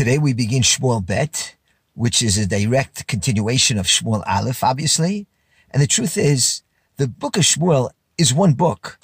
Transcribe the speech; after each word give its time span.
Today 0.00 0.16
we 0.16 0.32
begin 0.32 0.62
Shmuel 0.62 1.04
Bet, 1.04 1.56
which 1.92 2.22
is 2.22 2.38
a 2.38 2.46
direct 2.46 3.06
continuation 3.06 3.76
of 3.76 3.84
Shmuel 3.84 4.24
Aleph, 4.26 4.64
obviously. 4.64 5.26
And 5.70 5.82
the 5.82 5.86
truth 5.86 6.16
is, 6.16 6.62
the 6.96 7.06
book 7.06 7.36
of 7.36 7.42
Shmuel 7.42 7.90
is 8.16 8.32
one 8.32 8.54
book. 8.54 8.98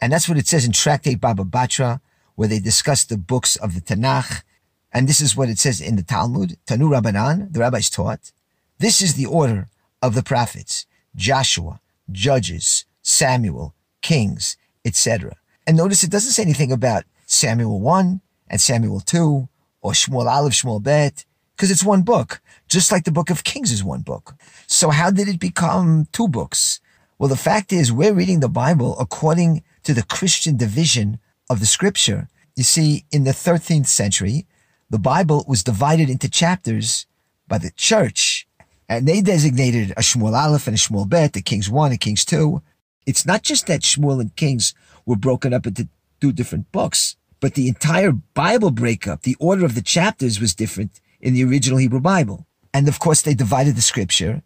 And 0.00 0.12
that's 0.12 0.28
what 0.28 0.38
it 0.38 0.46
says 0.46 0.64
in 0.64 0.70
Tractate 0.70 1.20
Baba 1.20 1.42
Batra, 1.42 1.98
where 2.36 2.46
they 2.46 2.60
discuss 2.60 3.02
the 3.02 3.16
books 3.16 3.56
of 3.56 3.74
the 3.74 3.80
Tanakh. 3.80 4.44
And 4.92 5.08
this 5.08 5.20
is 5.20 5.34
what 5.34 5.48
it 5.48 5.58
says 5.58 5.80
in 5.80 5.96
the 5.96 6.04
Talmud, 6.04 6.56
Tanu 6.64 6.90
Rabbanan, 6.90 7.52
the 7.52 7.58
rabbis 7.58 7.90
taught. 7.90 8.30
This 8.78 9.02
is 9.02 9.14
the 9.14 9.26
order 9.26 9.68
of 10.00 10.14
the 10.14 10.22
prophets, 10.22 10.86
Joshua, 11.16 11.80
Judges, 12.12 12.84
Samuel, 13.02 13.74
Kings, 14.00 14.56
etc. 14.84 15.34
And 15.66 15.76
notice 15.76 16.04
it 16.04 16.12
doesn't 16.12 16.30
say 16.30 16.44
anything 16.44 16.70
about 16.70 17.02
Samuel 17.26 17.80
1 17.80 18.20
and 18.46 18.60
Samuel 18.60 19.00
2 19.00 19.48
or 19.86 19.92
Shmuel 19.92 20.26
Aleph, 20.26 20.52
Shmuel 20.52 20.82
Bet, 20.82 21.24
because 21.54 21.70
it's 21.70 21.84
one 21.84 22.02
book, 22.02 22.40
just 22.68 22.90
like 22.90 23.04
the 23.04 23.12
book 23.12 23.30
of 23.30 23.44
Kings 23.44 23.70
is 23.70 23.84
one 23.84 24.00
book. 24.00 24.34
So 24.66 24.90
how 24.90 25.12
did 25.12 25.28
it 25.28 25.38
become 25.38 26.08
two 26.10 26.26
books? 26.26 26.80
Well, 27.20 27.28
the 27.28 27.36
fact 27.36 27.72
is 27.72 27.92
we're 27.92 28.12
reading 28.12 28.40
the 28.40 28.48
Bible 28.48 28.98
according 28.98 29.62
to 29.84 29.94
the 29.94 30.02
Christian 30.02 30.56
division 30.56 31.20
of 31.48 31.60
the 31.60 31.66
scripture. 31.66 32.28
You 32.56 32.64
see, 32.64 33.04
in 33.12 33.22
the 33.22 33.30
13th 33.30 33.86
century, 33.86 34.44
the 34.90 34.98
Bible 34.98 35.44
was 35.46 35.62
divided 35.62 36.10
into 36.10 36.28
chapters 36.28 37.06
by 37.46 37.58
the 37.58 37.70
church, 37.76 38.48
and 38.88 39.06
they 39.06 39.20
designated 39.20 39.92
a 39.92 40.00
Shmuel 40.00 40.36
Aleph 40.36 40.66
and 40.66 40.74
a 40.74 40.80
Shmuel 40.80 41.08
Bet, 41.08 41.32
the 41.32 41.42
Kings 41.42 41.70
1 41.70 41.92
and 41.92 42.00
Kings 42.00 42.24
2. 42.24 42.60
It's 43.06 43.24
not 43.24 43.44
just 43.44 43.68
that 43.68 43.82
Shmuel 43.82 44.20
and 44.20 44.34
Kings 44.34 44.74
were 45.06 45.14
broken 45.14 45.54
up 45.54 45.64
into 45.64 45.88
two 46.20 46.32
different 46.32 46.72
books, 46.72 47.14
but 47.40 47.54
the 47.54 47.68
entire 47.68 48.12
Bible 48.12 48.70
breakup, 48.70 49.22
the 49.22 49.36
order 49.38 49.64
of 49.64 49.74
the 49.74 49.82
chapters 49.82 50.40
was 50.40 50.54
different 50.54 51.00
in 51.20 51.34
the 51.34 51.44
original 51.44 51.78
Hebrew 51.78 52.00
Bible. 52.00 52.46
And 52.72 52.88
of 52.88 52.98
course, 52.98 53.22
they 53.22 53.34
divided 53.34 53.76
the 53.76 53.82
scripture 53.82 54.42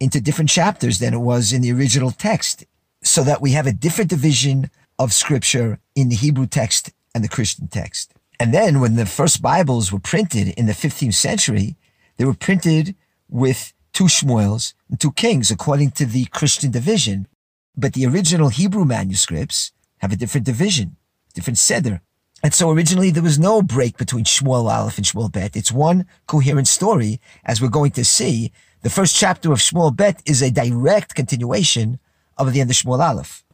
into 0.00 0.20
different 0.20 0.50
chapters 0.50 0.98
than 0.98 1.14
it 1.14 1.18
was 1.18 1.52
in 1.52 1.62
the 1.62 1.72
original 1.72 2.10
text, 2.10 2.64
so 3.02 3.22
that 3.22 3.40
we 3.40 3.52
have 3.52 3.66
a 3.66 3.72
different 3.72 4.10
division 4.10 4.70
of 4.98 5.12
scripture 5.12 5.78
in 5.94 6.08
the 6.08 6.16
Hebrew 6.16 6.46
text 6.46 6.92
and 7.14 7.22
the 7.22 7.28
Christian 7.28 7.68
text. 7.68 8.12
And 8.40 8.52
then 8.52 8.80
when 8.80 8.96
the 8.96 9.06
first 9.06 9.40
Bibles 9.40 9.92
were 9.92 10.00
printed 10.00 10.48
in 10.48 10.66
the 10.66 10.72
15th 10.72 11.14
century, 11.14 11.76
they 12.16 12.24
were 12.24 12.34
printed 12.34 12.94
with 13.28 13.72
two 13.92 14.04
Shmuels 14.04 14.74
and 14.90 15.00
two 15.00 15.12
Kings 15.12 15.50
according 15.50 15.92
to 15.92 16.06
the 16.06 16.26
Christian 16.26 16.70
division. 16.70 17.28
But 17.76 17.92
the 17.92 18.06
original 18.06 18.48
Hebrew 18.48 18.84
manuscripts 18.84 19.72
have 19.98 20.12
a 20.12 20.16
different 20.16 20.46
division, 20.46 20.96
different 21.32 21.58
seder. 21.58 22.02
And 22.44 22.52
so 22.52 22.70
originally 22.70 23.10
there 23.10 23.22
was 23.22 23.38
no 23.38 23.62
break 23.62 23.96
between 23.96 24.24
Shmuel 24.24 24.70
Aleph 24.70 24.98
and 24.98 25.06
Shmuel 25.06 25.32
Bet. 25.32 25.56
It's 25.56 25.72
one 25.72 26.04
coherent 26.26 26.68
story, 26.68 27.18
as 27.42 27.62
we're 27.62 27.70
going 27.70 27.92
to 27.92 28.04
see. 28.04 28.52
The 28.82 28.90
first 28.90 29.16
chapter 29.16 29.50
of 29.50 29.60
Shmuel 29.60 29.96
Bet 29.96 30.22
is 30.26 30.42
a 30.42 30.50
direct 30.50 31.14
continuation 31.14 31.98
of 32.36 32.52
the 32.52 32.60
end 32.60 32.68
of 32.68 32.76
Shmuel 32.76 33.00
Aleph. 33.00 33.46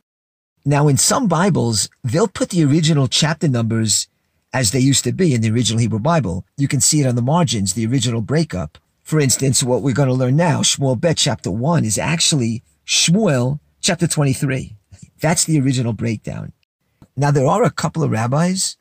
Now, 0.65 0.89
in 0.89 0.97
some 0.97 1.29
Bibles, 1.29 1.89
they'll 2.03 2.27
put 2.27 2.51
the 2.51 2.65
original 2.65 3.07
chapter 3.07 3.47
numbers 3.47 4.09
as 4.53 4.73
they 4.73 4.81
used 4.81 5.05
to 5.05 5.13
be 5.13 5.35
in 5.35 5.41
the 5.41 5.53
original 5.53 5.79
Hebrew 5.79 6.01
Bible. 6.01 6.45
You 6.57 6.67
can 6.67 6.81
see 6.81 7.01
it 7.01 7.07
on 7.07 7.15
the 7.15 7.23
margins, 7.23 7.75
the 7.75 7.87
original 7.87 8.23
breakup. 8.23 8.77
For 9.05 9.21
instance, 9.21 9.63
what 9.63 9.83
we're 9.83 9.95
going 9.95 10.09
to 10.09 10.15
learn 10.15 10.35
now, 10.35 10.63
Shmuel 10.63 11.01
Bet 11.01 11.17
chapter 11.19 11.53
1 11.53 11.85
is 11.85 11.97
actually 11.97 12.65
Shmuel 12.85 13.61
chapter 13.81 14.09
23. 14.09 14.75
That's 15.21 15.45
the 15.45 15.61
original 15.61 15.93
breakdown. 15.93 16.53
Now, 17.17 17.31
there 17.31 17.47
are 17.47 17.63
a 17.63 17.71
couple 17.71 18.03
of 18.03 18.11
rabbis 18.11 18.77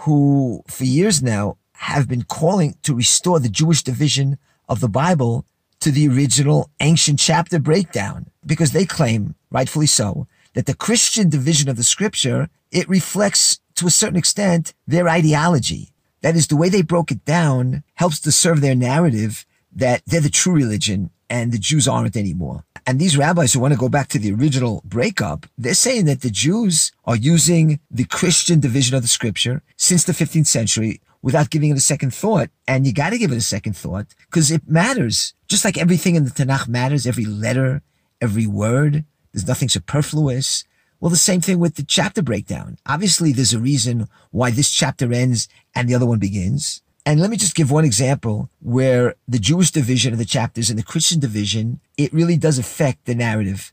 who, 0.00 0.62
for 0.66 0.84
years 0.84 1.22
now, 1.22 1.58
have 1.74 2.08
been 2.08 2.22
calling 2.22 2.74
to 2.82 2.94
restore 2.94 3.38
the 3.38 3.48
Jewish 3.50 3.82
division 3.82 4.38
of 4.68 4.80
the 4.80 4.88
Bible 4.88 5.44
to 5.80 5.90
the 5.90 6.08
original 6.08 6.70
ancient 6.80 7.18
chapter 7.18 7.58
breakdown 7.58 8.30
because 8.44 8.72
they 8.72 8.86
claim, 8.86 9.34
rightfully 9.50 9.86
so, 9.86 10.26
that 10.54 10.66
the 10.66 10.74
Christian 10.74 11.28
division 11.28 11.68
of 11.68 11.76
the 11.76 11.84
scripture, 11.84 12.48
it 12.70 12.88
reflects 12.88 13.60
to 13.74 13.86
a 13.86 13.90
certain 13.90 14.16
extent 14.16 14.72
their 14.86 15.08
ideology. 15.08 15.92
That 16.22 16.36
is, 16.36 16.48
the 16.48 16.56
way 16.56 16.70
they 16.70 16.82
broke 16.82 17.10
it 17.10 17.24
down 17.24 17.82
helps 17.94 18.20
to 18.20 18.32
serve 18.32 18.60
their 18.60 18.74
narrative 18.74 19.44
that 19.72 20.02
they're 20.06 20.20
the 20.20 20.30
true 20.30 20.54
religion 20.54 21.10
and 21.30 21.52
the 21.52 21.58
Jews 21.58 21.88
aren't 21.88 22.16
anymore. 22.16 22.64
And 22.86 22.98
these 22.98 23.16
rabbis 23.16 23.52
who 23.52 23.60
want 23.60 23.72
to 23.72 23.78
go 23.78 23.88
back 23.88 24.08
to 24.08 24.18
the 24.18 24.32
original 24.32 24.82
breakup, 24.84 25.46
they're 25.56 25.74
saying 25.74 26.06
that 26.06 26.22
the 26.22 26.30
Jews 26.30 26.90
are 27.04 27.16
using 27.16 27.78
the 27.90 28.04
Christian 28.04 28.58
division 28.58 28.96
of 28.96 29.02
the 29.02 29.08
scripture 29.08 29.62
since 29.76 30.04
the 30.04 30.12
15th 30.12 30.48
century 30.48 31.00
without 31.22 31.50
giving 31.50 31.70
it 31.70 31.76
a 31.76 31.80
second 31.80 32.12
thought. 32.12 32.50
And 32.66 32.86
you 32.86 32.92
got 32.92 33.10
to 33.10 33.18
give 33.18 33.30
it 33.30 33.36
a 33.36 33.42
second 33.42 33.76
thought 33.76 34.06
because 34.26 34.50
it 34.50 34.68
matters. 34.68 35.34
Just 35.48 35.64
like 35.64 35.78
everything 35.78 36.16
in 36.16 36.24
the 36.24 36.30
Tanakh 36.30 36.66
matters, 36.68 37.06
every 37.06 37.24
letter, 37.24 37.82
every 38.20 38.46
word, 38.46 39.04
there's 39.32 39.46
nothing 39.46 39.68
superfluous. 39.68 40.64
Well, 40.98 41.10
the 41.10 41.16
same 41.16 41.40
thing 41.40 41.60
with 41.60 41.76
the 41.76 41.84
chapter 41.84 42.22
breakdown. 42.22 42.76
Obviously, 42.86 43.32
there's 43.32 43.54
a 43.54 43.60
reason 43.60 44.08
why 44.32 44.50
this 44.50 44.70
chapter 44.70 45.12
ends 45.12 45.48
and 45.74 45.88
the 45.88 45.94
other 45.94 46.06
one 46.06 46.18
begins. 46.18 46.82
And 47.10 47.20
let 47.20 47.28
me 47.28 47.36
just 47.36 47.56
give 47.56 47.72
one 47.72 47.84
example 47.84 48.50
where 48.60 49.16
the 49.26 49.40
Jewish 49.40 49.72
division 49.72 50.12
of 50.12 50.20
the 50.20 50.24
chapters 50.24 50.70
and 50.70 50.78
the 50.78 50.84
Christian 50.84 51.18
division, 51.18 51.80
it 51.96 52.12
really 52.12 52.36
does 52.36 52.56
affect 52.56 53.04
the 53.04 53.16
narrative. 53.16 53.72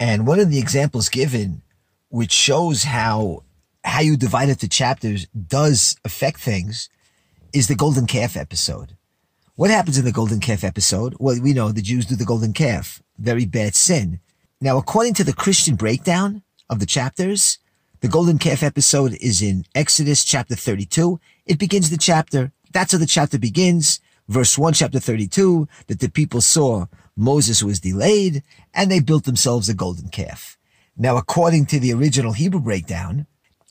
And 0.00 0.26
one 0.26 0.40
of 0.40 0.48
the 0.48 0.60
examples 0.60 1.10
given, 1.10 1.60
which 2.08 2.32
shows 2.32 2.84
how, 2.84 3.42
how 3.84 4.00
you 4.00 4.16
divide 4.16 4.48
it 4.48 4.60
to 4.60 4.68
chapters 4.68 5.26
does 5.26 5.98
affect 6.06 6.40
things, 6.40 6.88
is 7.52 7.68
the 7.68 7.74
golden 7.74 8.06
calf 8.06 8.34
episode. 8.34 8.96
What 9.56 9.68
happens 9.68 9.98
in 9.98 10.06
the 10.06 10.10
golden 10.10 10.40
calf 10.40 10.64
episode? 10.64 11.16
Well, 11.18 11.38
we 11.42 11.52
know 11.52 11.70
the 11.70 11.82
Jews 11.82 12.06
do 12.06 12.16
the 12.16 12.24
golden 12.24 12.54
calf. 12.54 13.02
Very 13.18 13.44
bad 13.44 13.74
sin. 13.74 14.20
Now, 14.62 14.78
according 14.78 15.12
to 15.14 15.24
the 15.24 15.34
Christian 15.34 15.76
breakdown 15.76 16.42
of 16.70 16.78
the 16.78 16.86
chapters, 16.86 17.58
the 18.00 18.08
golden 18.08 18.38
calf 18.38 18.62
episode 18.62 19.12
is 19.20 19.42
in 19.42 19.66
Exodus 19.74 20.24
chapter 20.24 20.54
32. 20.54 21.20
It 21.44 21.58
begins 21.58 21.90
the 21.90 21.98
chapter. 21.98 22.52
That's 22.74 22.92
how 22.92 22.98
the 22.98 23.06
chapter 23.06 23.38
begins. 23.38 24.00
Verse 24.28 24.58
1, 24.58 24.74
chapter 24.74 24.98
32, 24.98 25.68
that 25.86 26.00
the 26.00 26.10
people 26.10 26.40
saw 26.40 26.86
Moses 27.16 27.62
was 27.62 27.78
delayed 27.78 28.42
and 28.74 28.90
they 28.90 29.00
built 29.00 29.24
themselves 29.24 29.68
a 29.68 29.74
golden 29.74 30.08
calf. 30.08 30.58
Now, 30.96 31.16
according 31.16 31.66
to 31.66 31.78
the 31.78 31.92
original 31.92 32.32
Hebrew 32.32 32.60
breakdown, 32.60 33.26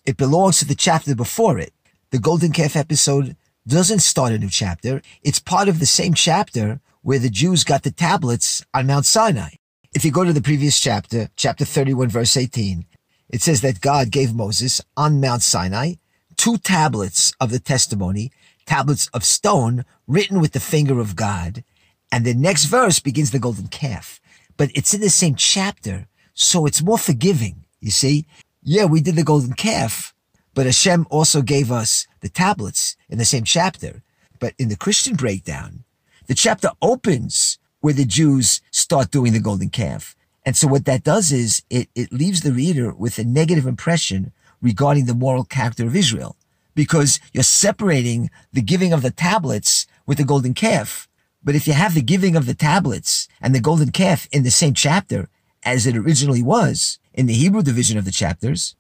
it 0.06 0.16
belongs 0.16 0.59
to 0.59 0.66
the 0.66 0.75
chapter 0.75 1.16
before 1.16 1.59
it. 1.59 1.74
The 2.12 2.19
golden 2.19 2.53
calf 2.53 2.75
episode 2.75 3.36
doesn't 3.68 4.00
start 4.00 4.31
a 4.31 4.38
new 4.38 4.50
chapter. 4.50 5.02
It's 5.22 5.40
part 5.40 5.68
of 5.68 5.80
the 5.80 5.85
same 5.85 6.14
chapter 6.14 6.80
where 7.02 7.20
the 7.20 7.30
Jews 7.30 7.66
got 7.66 7.84
the 7.84 7.91
tablets 7.91 8.64
on 8.74 8.88
Mount 8.88 9.06
Sinai. 9.06 9.56
If 9.94 10.06
you 10.06 10.12
go 10.12 10.24
to 10.24 10.34
the 10.34 10.41
previous 10.41 10.80
chapter, 10.80 11.30
chapter 11.35 11.66
31, 11.66 12.09
verse 12.09 12.38
18, 12.38 12.85
it 13.30 13.41
says 13.41 13.62
that 13.62 13.81
God 13.81 14.12
gave 14.12 14.34
Moses 14.34 14.81
on 14.96 15.20
Mount 15.20 15.41
Sinai 15.41 15.96
two 16.35 16.58
tablets 16.58 17.34
of 17.40 17.52
the 17.52 17.59
testimony, 17.59 18.31
tablets 18.66 19.07
of 19.13 19.24
stone 19.24 19.85
written 20.07 20.40
with 20.40 20.53
the 20.53 20.59
finger 20.59 21.00
of 21.00 21.16
God. 21.16 21.63
And 22.12 22.25
the 22.25 22.34
next 22.34 22.66
verse 22.66 23.00
begins 23.00 23.31
the 23.31 23.40
golden 23.40 23.68
calf, 23.68 24.22
but 24.57 24.69
it's 24.75 24.94
in 24.94 25.01
the 25.01 25.09
same 25.09 25.35
chapter. 25.35 26.07
So 26.34 26.66
it's 26.66 26.84
more 26.84 26.97
forgiving. 26.97 27.66
You 27.79 27.91
see? 27.91 28.25
Yeah, 28.62 28.85
we 28.85 29.02
did 29.02 29.16
the 29.16 29.23
golden 29.23 29.53
calf, 29.53 30.13
but 30.53 30.66
Hashem 30.66 31.06
also 31.09 31.41
gave 31.41 31.72
us 31.72 32.07
the 32.22 32.29
tablets 32.29 32.96
in 33.09 33.18
the 33.18 33.25
same 33.25 33.44
chapter. 33.44 34.03
But 34.40 34.53
in 34.57 34.69
the 34.69 34.78
Christian 34.78 35.16
breakdown, 35.16 35.84
the 36.28 36.35
chapter 36.35 36.69
opens 36.81 37.57
where 37.81 37.94
the 37.94 38.06
Jews 38.06 38.62
start 38.72 39.12
doing 39.12 39.34
the 39.34 39.40
golden 39.40 39.69
calf. 39.69 40.16
And 40.46 40.56
so 40.56 40.68
what 40.68 40.85
that 40.85 41.03
does 41.03 41.31
is 41.31 41.63
it, 41.69 41.90
it 41.96 42.13
leaves 42.13 42.41
the 42.41 42.53
reader 42.53 42.94
with 42.94 43.18
a 43.18 43.23
negative 43.23 43.68
impression 43.68 44.31
regarding 44.62 45.06
the 45.06 45.13
moral 45.13 45.44
character 45.44 45.85
of 45.85 45.96
Israel 45.96 46.38
because 46.75 47.19
you're 47.34 47.44
separating 47.44 48.29
the 48.52 48.61
giving 48.61 48.93
of 48.93 49.02
the 49.02 49.11
tablets 49.11 49.85
with 50.05 50.17
the 50.17 50.23
golden 50.23 50.53
calf. 50.53 51.08
But 51.43 51.55
if 51.55 51.67
you 51.67 51.73
have 51.73 51.93
the 51.93 52.02
giving 52.02 52.35
of 52.35 52.46
the 52.46 52.53
tablets 52.53 53.28
and 53.41 53.53
the 53.53 53.59
golden 53.59 53.91
calf 53.91 54.28
in 54.31 54.43
the 54.43 54.52
same 54.52 54.73
chapter 54.73 55.29
as 55.64 55.85
it 55.85 55.97
originally 55.97 56.43
was 56.43 56.99
in 57.14 57.25
the 57.25 57.34
Hebrew 57.34 57.61
division 57.61 57.97
of 57.97 58.05
the 58.05 58.11
chapters, 58.11 58.75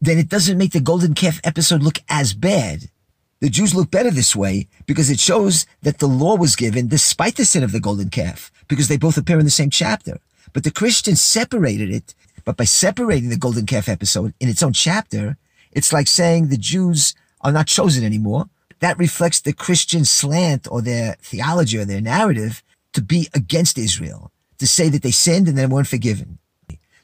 then 0.00 0.18
it 0.18 0.28
doesn't 0.28 0.58
make 0.58 0.72
the 0.72 0.80
golden 0.80 1.14
calf 1.14 1.40
episode 1.44 1.82
look 1.82 1.98
as 2.08 2.34
bad. 2.34 2.90
The 3.40 3.50
Jews 3.50 3.74
look 3.74 3.90
better 3.90 4.10
this 4.10 4.34
way 4.34 4.68
because 4.86 5.10
it 5.10 5.20
shows 5.20 5.66
that 5.82 5.98
the 5.98 6.06
law 6.06 6.36
was 6.36 6.56
given 6.56 6.88
despite 6.88 7.36
the 7.36 7.44
sin 7.44 7.62
of 7.62 7.72
the 7.72 7.80
golden 7.80 8.10
calf 8.10 8.50
because 8.68 8.88
they 8.88 8.96
both 8.96 9.18
appear 9.18 9.38
in 9.38 9.44
the 9.44 9.50
same 9.50 9.70
chapter. 9.70 10.18
But 10.52 10.64
the 10.64 10.70
Christians 10.70 11.20
separated 11.20 11.90
it. 11.90 12.14
But 12.44 12.56
by 12.56 12.64
separating 12.64 13.30
the 13.30 13.36
golden 13.36 13.66
calf 13.66 13.88
episode 13.88 14.34
in 14.40 14.48
its 14.48 14.62
own 14.62 14.72
chapter, 14.72 15.36
it's 15.72 15.92
like 15.92 16.06
saying 16.06 16.48
the 16.48 16.56
Jews 16.56 17.14
are 17.44 17.52
not 17.52 17.66
chosen 17.68 18.02
anymore. 18.04 18.48
That 18.80 18.98
reflects 18.98 19.40
the 19.40 19.52
Christian 19.52 20.04
slant 20.04 20.66
or 20.70 20.82
their 20.82 21.16
theology 21.20 21.78
or 21.78 21.84
their 21.84 22.00
narrative 22.00 22.62
to 22.94 23.02
be 23.02 23.28
against 23.34 23.78
Israel, 23.78 24.32
to 24.58 24.66
say 24.66 24.88
that 24.88 25.02
they 25.02 25.10
sinned 25.10 25.46
and 25.46 25.56
then 25.56 25.70
weren't 25.70 25.88
forgiven. 25.88 26.38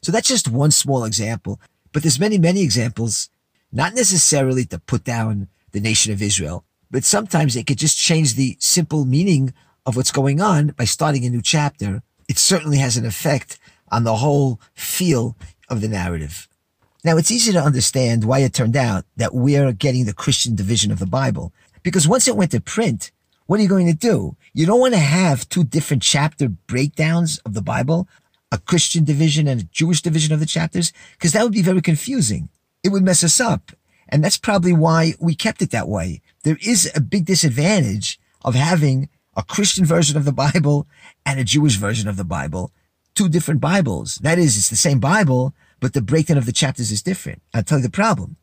So 0.02 0.10
that's 0.10 0.28
just 0.28 0.48
one 0.48 0.70
small 0.70 1.04
example, 1.04 1.60
but 1.92 2.02
there's 2.02 2.19
many, 2.19 2.38
many 2.38 2.62
examples, 2.62 3.28
not 3.70 3.94
necessarily 3.94 4.64
to 4.66 4.78
put 4.78 5.04
down 5.04 5.48
the 5.72 5.81
nation 5.81 6.12
of 6.12 6.22
Israel, 6.22 6.64
but 6.90 7.04
sometimes 7.04 7.54
it 7.54 7.66
could 7.66 7.78
just 7.78 7.98
change 7.98 8.34
the 8.34 8.56
simple 8.58 9.04
meaning 9.04 9.52
of 9.87 9.96
what's 9.96 10.10
going 10.10 10.40
on 10.40 10.69
by 10.69 10.84
starting 10.84 11.25
a 11.25 11.31
new 11.31 11.42
chapter. 11.42 12.02
It 12.28 12.38
certainly 12.38 12.78
has 12.78 12.96
an 12.96 13.06
effect 13.06 13.58
on 13.92 14.04
the 14.04 14.16
whole 14.16 14.60
feel 14.75 15.37
of 15.69 15.81
the 15.81 15.88
narrative. 15.88 16.48
Now, 17.02 17.17
it's 17.17 17.31
easy 17.31 17.52
to 17.52 17.62
understand 17.62 18.25
why 18.25 18.41
it 18.41 18.52
turned 18.52 18.76
out 18.76 19.05
that 19.17 19.35
we're 19.35 19.73
getting 19.73 20.05
the 20.05 20.12
Christian 20.12 20.55
division 20.55 20.93
of 20.93 20.99
the 20.99 21.06
Bible. 21.06 21.52
Because 21.82 22.06
once 22.06 22.29
it 22.29 22.37
went 22.37 22.50
to 22.50 22.61
print, 22.61 23.11
what 23.47 23.58
are 23.58 23.62
you 23.62 23.69
going 23.69 23.87
to 23.87 23.94
do? 23.94 24.37
You 24.52 24.67
don't 24.67 24.81
want 24.81 24.94
to 24.94 25.00
have 25.00 25.49
two 25.49 25.64
different 25.64 26.02
chapter 26.02 26.49
breakdowns 26.49 27.38
of 27.38 27.55
the 27.55 27.62
Bible, 27.62 28.06
a 28.52 28.58
Christian 28.58 29.05
division 29.05 29.49
and 29.49 29.62
a 29.62 29.64
Jewish 29.64 30.02
division 30.02 30.35
of 30.35 30.41
the 30.41 30.47
chapters, 30.47 30.93
because 31.12 31.32
that 31.32 31.43
would 31.43 31.52
be 31.52 31.62
very 31.62 31.81
confusing. 31.81 32.50
It 32.85 32.91
would 32.91 33.02
mess 33.02 33.25
us 33.25 33.41
up. 33.41 33.73
And 34.08 34.23
that's 34.23 34.38
probably 34.38 34.73
why 34.73 35.14
we 35.20 35.35
kept 35.35 35.62
it 35.62 35.70
that 35.70 35.88
way. 35.88 36.20
There 36.43 36.58
is 36.61 36.91
a 36.94 37.00
big 37.00 37.25
disadvantage 37.25 38.20
of 38.44 38.55
having 38.55 39.08
a 39.37 39.43
Christian 39.43 39.85
version 39.85 40.17
of 40.17 40.25
the 40.25 40.32
Bible 40.32 40.87
and 41.25 41.41
a 41.41 41.44
Jewish 41.44 41.76
version 41.76 42.08
of 42.08 42.17
the 42.17 42.25
Bible, 42.25 42.73
two 43.14 43.29
different 43.29 43.61
Bibles. 43.61 44.17
That 44.17 44.38
is, 44.38 44.58
it's 44.58 44.69
the 44.69 44.76
same 44.76 44.99
Bible, 44.99 45.55
but 45.80 45.94
the 45.94 46.02
breakdown 46.02 46.38
of 46.38 46.46
the 46.46 46.52
chapters 46.52 46.92
is 46.92 47.02
different. 47.02 47.42
I'll 47.54 47.62
tell 47.62 47.78
you 47.78 47.82
the 47.82 47.90
problem. 47.90 48.36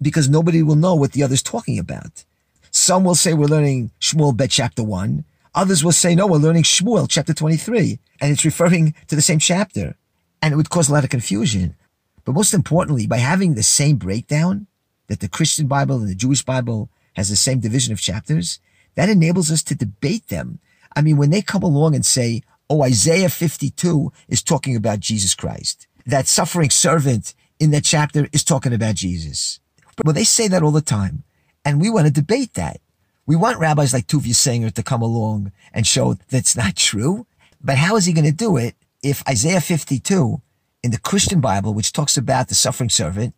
Because 0.00 0.28
nobody 0.28 0.62
will 0.62 0.76
know 0.76 0.94
what 0.94 1.12
the 1.12 1.22
other's 1.22 1.42
talking 1.42 1.78
about. 1.78 2.24
Some 2.70 3.04
will 3.04 3.14
say 3.14 3.34
we're 3.34 3.46
learning 3.46 3.90
Shmuel 4.00 4.36
Bet 4.36 4.50
chapter 4.50 4.82
1. 4.82 5.24
Others 5.54 5.84
will 5.84 5.92
say, 5.92 6.14
no, 6.14 6.26
we're 6.26 6.38
learning 6.38 6.64
Shmuel 6.64 7.06
chapter 7.08 7.34
23. 7.34 7.98
And 8.20 8.30
it's 8.30 8.44
referring 8.44 8.94
to 9.08 9.16
the 9.16 9.22
same 9.22 9.38
chapter. 9.38 9.96
And 10.40 10.52
it 10.52 10.56
would 10.56 10.70
cause 10.70 10.88
a 10.88 10.92
lot 10.92 11.04
of 11.04 11.10
confusion. 11.10 11.76
But 12.24 12.34
most 12.34 12.54
importantly, 12.54 13.06
by 13.06 13.18
having 13.18 13.54
the 13.54 13.62
same 13.62 13.96
breakdown, 13.96 14.66
that 15.08 15.20
the 15.20 15.28
Christian 15.28 15.66
Bible 15.66 15.96
and 15.96 16.08
the 16.08 16.14
Jewish 16.14 16.42
Bible 16.42 16.88
has 17.14 17.28
the 17.28 17.36
same 17.36 17.60
division 17.60 17.92
of 17.92 18.00
chapters, 18.00 18.60
that 18.94 19.08
enables 19.08 19.50
us 19.50 19.62
to 19.64 19.74
debate 19.74 20.28
them. 20.28 20.58
I 20.94 21.02
mean, 21.02 21.16
when 21.16 21.30
they 21.30 21.42
come 21.42 21.62
along 21.62 21.94
and 21.94 22.04
say, 22.04 22.42
oh, 22.68 22.82
Isaiah 22.82 23.28
52 23.28 24.12
is 24.28 24.42
talking 24.42 24.76
about 24.76 25.00
Jesus 25.00 25.34
Christ 25.34 25.86
that 26.06 26.28
suffering 26.28 26.70
servant 26.70 27.34
in 27.58 27.70
that 27.70 27.84
chapter 27.84 28.28
is 28.32 28.44
talking 28.44 28.72
about 28.72 28.96
Jesus. 28.96 29.60
Well, 30.04 30.14
they 30.14 30.24
say 30.24 30.48
that 30.48 30.62
all 30.62 30.70
the 30.70 30.80
time. 30.80 31.24
And 31.64 31.80
we 31.80 31.90
want 31.90 32.06
to 32.06 32.12
debate 32.12 32.54
that. 32.54 32.80
We 33.26 33.36
want 33.36 33.60
rabbis 33.60 33.92
like 33.92 34.08
Tovia 34.08 34.34
Singer 34.34 34.70
to 34.70 34.82
come 34.82 35.00
along 35.00 35.52
and 35.72 35.86
show 35.86 36.14
that's 36.28 36.56
not 36.56 36.76
true. 36.76 37.26
But 37.60 37.78
how 37.78 37.96
is 37.96 38.06
he 38.06 38.12
going 38.12 38.24
to 38.24 38.32
do 38.32 38.56
it 38.56 38.74
if 39.02 39.26
Isaiah 39.28 39.60
52 39.60 40.40
in 40.82 40.90
the 40.90 40.98
Christian 40.98 41.40
Bible, 41.40 41.72
which 41.72 41.92
talks 41.92 42.16
about 42.16 42.48
the 42.48 42.54
suffering 42.54 42.90
servant, 42.90 43.34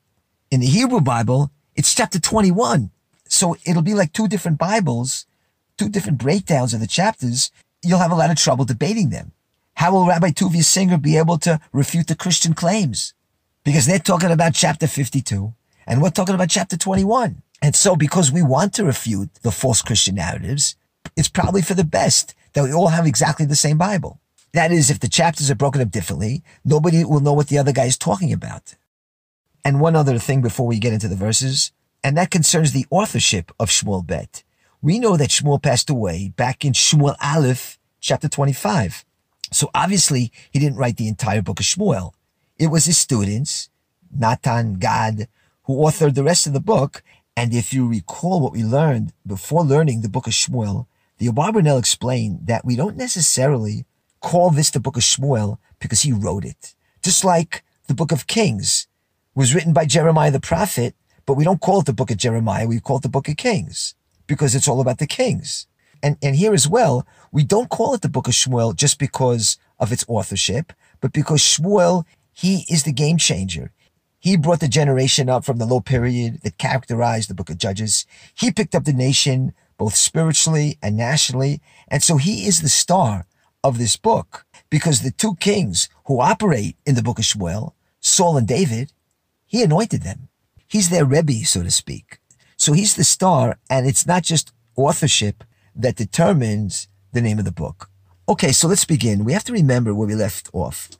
in 0.51 0.61
the 0.61 0.67
Hebrew 0.67 1.01
Bible, 1.01 1.51
it's 1.75 1.95
chapter 1.95 2.19
21. 2.19 2.91
So 3.29 3.57
it'll 3.67 3.83
be 3.83 3.95
like 3.95 4.13
two 4.13 4.29
different 4.29 4.59
Bibles, 4.59 5.27
two 5.77 5.89
different 5.89 6.19
breakdowns 6.19 6.73
of 6.73 6.81
the 6.81 6.87
chapters. 6.87 7.51
You'll 7.83 7.99
have 7.99 8.13
a 8.13 8.17
lot 8.17 8.31
of 8.31 8.37
trouble 8.37 8.65
debating 8.65 9.11
them. 9.11 9.33
How 9.75 9.93
will 9.93 10.07
Rabbi 10.07 10.31
Tovia 10.31 10.65
Singer 10.65 10.99
be 10.99 11.17
able 11.17 11.39
to 11.39 11.61
refute 11.73 12.07
the 12.07 12.17
Christian 12.17 12.55
claims? 12.55 13.15
Because 13.65 13.87
they're 13.87 13.99
talking 13.99 14.31
about 14.31 14.55
chapter 14.55 14.87
52 14.87 15.55
and 15.87 16.01
we're 16.01 16.11
talking 16.11 16.35
about 16.35 16.51
chapter 16.51 16.77
21. 16.77 17.43
And 17.61 17.75
so 17.75 17.97
because 17.97 18.31
we 18.31 18.43
want 18.43 18.75
to 18.75 18.85
refute 18.85 19.35
the 19.43 19.51
false 19.51 19.83
Christian 19.83 20.17
narratives, 20.17 20.77
it's 21.17 21.29
probably 21.29 21.63
for 21.63 21.75
the 21.75 21.85
best 21.85 22.35
that 22.53 22.63
we 22.63 22.73
all 22.73 22.89
have 22.89 23.07
exactly 23.07 23.47
the 23.47 23.57
same 23.57 23.79
Bible. 23.79 24.21
That 24.53 24.71
is, 24.71 24.91
if 24.91 25.01
the 25.01 25.09
chapters 25.09 25.51
are 25.51 25.57
broken 25.57 25.83
up 25.83 25.91
differently, 25.91 26.45
nobody 26.65 27.05
will 27.05 27.21
know 27.21 27.33
what 27.33 27.49
the 27.49 27.59
other 27.59 27.73
guy 27.73 27.87
is 27.87 27.99
talking 27.99 28.33
about. 28.33 28.75
And 29.65 29.81
one 29.81 29.97
other 29.97 30.19
thing 30.19 30.43
before 30.43 30.67
we 30.67 30.79
get 30.79 30.93
into 30.93 31.09
the 31.09 31.17
verses, 31.17 31.73
and 32.05 32.17
that 32.17 32.31
concerns 32.31 32.73
the 32.73 32.87
authorship 32.91 33.51
of 33.59 33.71
Shmuel 33.71 34.07
Bet. 34.07 34.45
We 34.81 34.99
know 34.99 35.17
that 35.17 35.31
Shmuel 35.31 35.63
passed 35.63 35.91
away 35.91 36.29
back 36.37 36.65
in 36.65 36.75
Shmuel 36.75 37.17
Aleph, 37.21 37.79
chapter 38.01 38.29
25. 38.29 39.05
So 39.55 39.71
obviously 39.75 40.33
he 40.51 40.59
didn't 40.59 40.79
write 40.79 40.97
the 40.97 41.09
entire 41.09 41.43
book 41.43 41.61
of 41.61 41.67
Shmuel. 41.67 42.13
It 42.59 42.69
was 42.69 42.87
his 42.87 42.99
students, 42.99 43.71
Natan, 44.11 44.75
Gad, 44.75 45.29
who 45.65 45.77
authored 45.77 46.15
the 46.15 46.25
rest 46.25 46.47
of 46.47 46.53
the 46.53 46.61
book. 46.61 47.03
And 47.37 47.55
if 47.55 47.73
you 47.73 47.89
recall 47.89 48.41
what 48.41 48.53
we 48.53 48.63
learned 48.65 49.13
before 49.27 49.63
learning 49.63 50.01
the 50.01 50.09
book 50.09 50.27
of 50.27 50.33
Shmuel, 50.33 50.87
the 51.19 51.29
Abarbanel 51.29 51.79
explained 51.79 52.47
that 52.47 52.65
we 52.65 52.75
don't 52.75 52.97
necessarily 52.97 53.87
call 54.21 54.51
this 54.51 54.71
the 54.71 54.81
book 54.81 54.97
of 54.97 55.03
Shmuel 55.03 55.59
because 55.79 56.03
he 56.03 56.13
wrote 56.13 56.45
it. 56.45 56.75
Just 57.03 57.25
like 57.25 57.63
the 57.87 57.95
book 57.95 58.11
of 58.11 58.27
Kings 58.27 58.89
was 59.35 59.55
written 59.55 59.73
by 59.73 59.85
Jeremiah 59.85 60.31
the 60.31 60.41
prophet, 60.41 60.95
but 61.27 61.35
we 61.35 61.45
don't 61.45 61.61
call 61.61 61.81
it 61.81 61.87
the 61.87 61.93
book 61.93 62.11
of 62.11 62.17
Jeremiah, 62.17 62.67
we 62.67 62.81
call 62.81 62.97
it 62.97 63.03
the 63.03 63.09
book 63.09 63.29
of 63.29 63.37
Kings 63.37 63.95
because 64.27 64.55
it's 64.55 64.69
all 64.69 64.81
about 64.81 64.99
the 64.99 65.07
kings. 65.07 65.67
And, 66.05 66.19
and 66.21 66.37
here 66.37 66.53
as 66.53 66.69
well, 66.69 67.07
we 67.33 67.45
don't 67.45 67.71
call 67.71 67.95
it 67.95 68.03
the 68.03 68.11
book 68.11 68.29
of 68.29 68.35
Shmuel 68.35 68.77
just 68.77 68.99
because 68.99 69.57
of 69.79 69.91
its 69.91 70.05
authorship, 70.07 70.75
but 71.01 71.15
because 71.15 71.41
Shmuel, 71.41 72.05
he 72.31 72.67
is 72.69 72.83
the 72.83 72.93
game 72.93 73.17
changer. 73.17 73.73
He 74.21 74.37
brought 74.37 74.61
the 74.61 74.69
generation 74.69 75.31
up 75.31 75.47
from 75.47 75.57
the 75.57 75.65
low 75.65 75.81
period 75.81 76.43
that 76.43 76.59
characterized 76.59 77.31
the 77.31 77.35
book 77.35 77.49
of 77.49 77.57
Judges. 77.57 78.05
He 78.35 78.53
picked 78.53 78.75
up 78.75 78.85
the 78.85 78.93
nation 78.93 79.55
both 79.79 79.95
spiritually 79.95 80.77
and 80.83 80.95
nationally. 80.95 81.63
And 81.89 82.03
so 82.03 82.19
he 82.19 82.47
is 82.47 82.61
the 82.61 82.69
star 82.69 83.27
of 83.63 83.79
this 83.79 83.97
book 83.97 84.45
because 84.69 85.01
the 85.01 85.11
two 85.11 85.37
kings 85.37 85.89
who 86.05 86.21
operate 86.21 86.77
in 86.85 86.97
the 86.97 87.03
book 87.03 87.19
of 87.19 87.25
Shmuel, 87.25 87.73
Saul 88.01 88.37
and 88.37 88.47
David, 88.47 88.93
he 89.47 89.63
anointed 89.63 90.03
them. 90.03 90.29
He's 90.69 90.91
their 90.91 91.07
Rebbe, 91.07 91.47
so 91.47 91.63
to 91.63 91.71
speak. 91.71 92.19
So 92.59 92.75
he's 92.75 92.95
the 92.95 93.05
star 93.05 93.59
and 93.71 93.87
it's 93.87 94.07
not 94.07 94.23
just 94.23 94.53
authorship, 94.77 95.45
that 95.75 95.97
determines 95.97 96.89
the 97.13 97.21
name 97.21 97.39
of 97.39 97.45
the 97.45 97.53
book. 97.53 97.91
Okay, 98.29 98.53
so 98.53 98.69
let's 98.69 98.85
begin. 98.85 99.25
We 99.25 99.33
have 99.33 99.45
to 99.45 99.53
remember 99.53 99.95
where 99.95 100.09
we 100.09 100.15
left 100.15 100.49
off. 100.53 100.91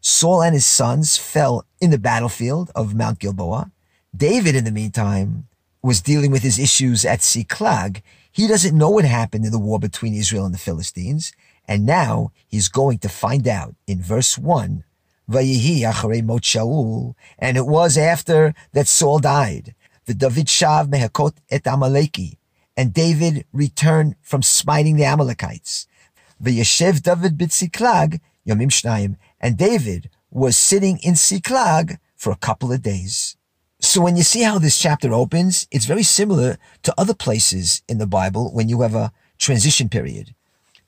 Saul 0.00 0.42
and 0.42 0.54
his 0.54 0.64
sons 0.64 1.18
fell 1.18 1.66
in 1.80 1.90
the 1.90 1.98
battlefield 1.98 2.70
of 2.74 2.94
Mount 2.94 3.18
Gilboa. 3.18 3.70
David, 4.16 4.56
in 4.56 4.64
the 4.64 4.72
meantime, 4.72 5.46
was 5.82 6.00
dealing 6.00 6.30
with 6.30 6.42
his 6.42 6.58
issues 6.58 7.04
at 7.04 7.22
Ziklag. 7.22 8.02
He 8.32 8.46
doesn't 8.46 8.76
know 8.76 8.90
what 8.90 9.04
happened 9.04 9.44
in 9.44 9.52
the 9.52 9.58
war 9.58 9.78
between 9.78 10.14
Israel 10.14 10.46
and 10.46 10.54
the 10.54 10.58
Philistines. 10.58 11.32
And 11.68 11.84
now 11.84 12.32
he's 12.48 12.68
going 12.68 12.98
to 12.98 13.08
find 13.08 13.46
out 13.46 13.74
in 13.86 14.02
verse 14.02 14.38
1. 14.38 14.84
Vayihi 15.30 15.80
acharei 15.80 16.24
mot 16.24 16.42
Shaul. 16.42 17.14
And 17.38 17.56
it 17.56 17.66
was 17.66 17.98
after 17.98 18.54
that 18.72 18.88
Saul 18.88 19.18
died. 19.18 19.74
The 20.06 20.14
David 20.14 20.46
Shav 20.46 20.88
mehakot 20.88 21.34
et 21.50 21.64
Amaleki 21.64 22.38
and 22.80 22.94
David 22.94 23.44
returned 23.52 24.16
from 24.22 24.42
smiting 24.42 24.96
the 24.96 25.04
Amalekites. 25.04 25.86
V'yeshev 26.42 27.02
David 27.02 27.36
b'tziklag 27.36 28.20
yomim 28.48 28.70
shnayim, 28.70 29.16
and 29.38 29.58
David 29.58 30.08
was 30.30 30.56
sitting 30.56 30.96
in 31.02 31.14
Ziklag 31.14 31.98
for 32.16 32.32
a 32.32 32.36
couple 32.36 32.72
of 32.72 32.80
days. 32.80 33.36
So 33.80 34.00
when 34.00 34.16
you 34.16 34.22
see 34.22 34.44
how 34.44 34.58
this 34.58 34.80
chapter 34.80 35.12
opens, 35.12 35.68
it's 35.70 35.84
very 35.84 36.02
similar 36.02 36.56
to 36.84 36.94
other 36.96 37.12
places 37.12 37.82
in 37.86 37.98
the 37.98 38.06
Bible 38.06 38.50
when 38.54 38.70
you 38.70 38.80
have 38.80 38.94
a 38.94 39.12
transition 39.36 39.90
period. 39.90 40.34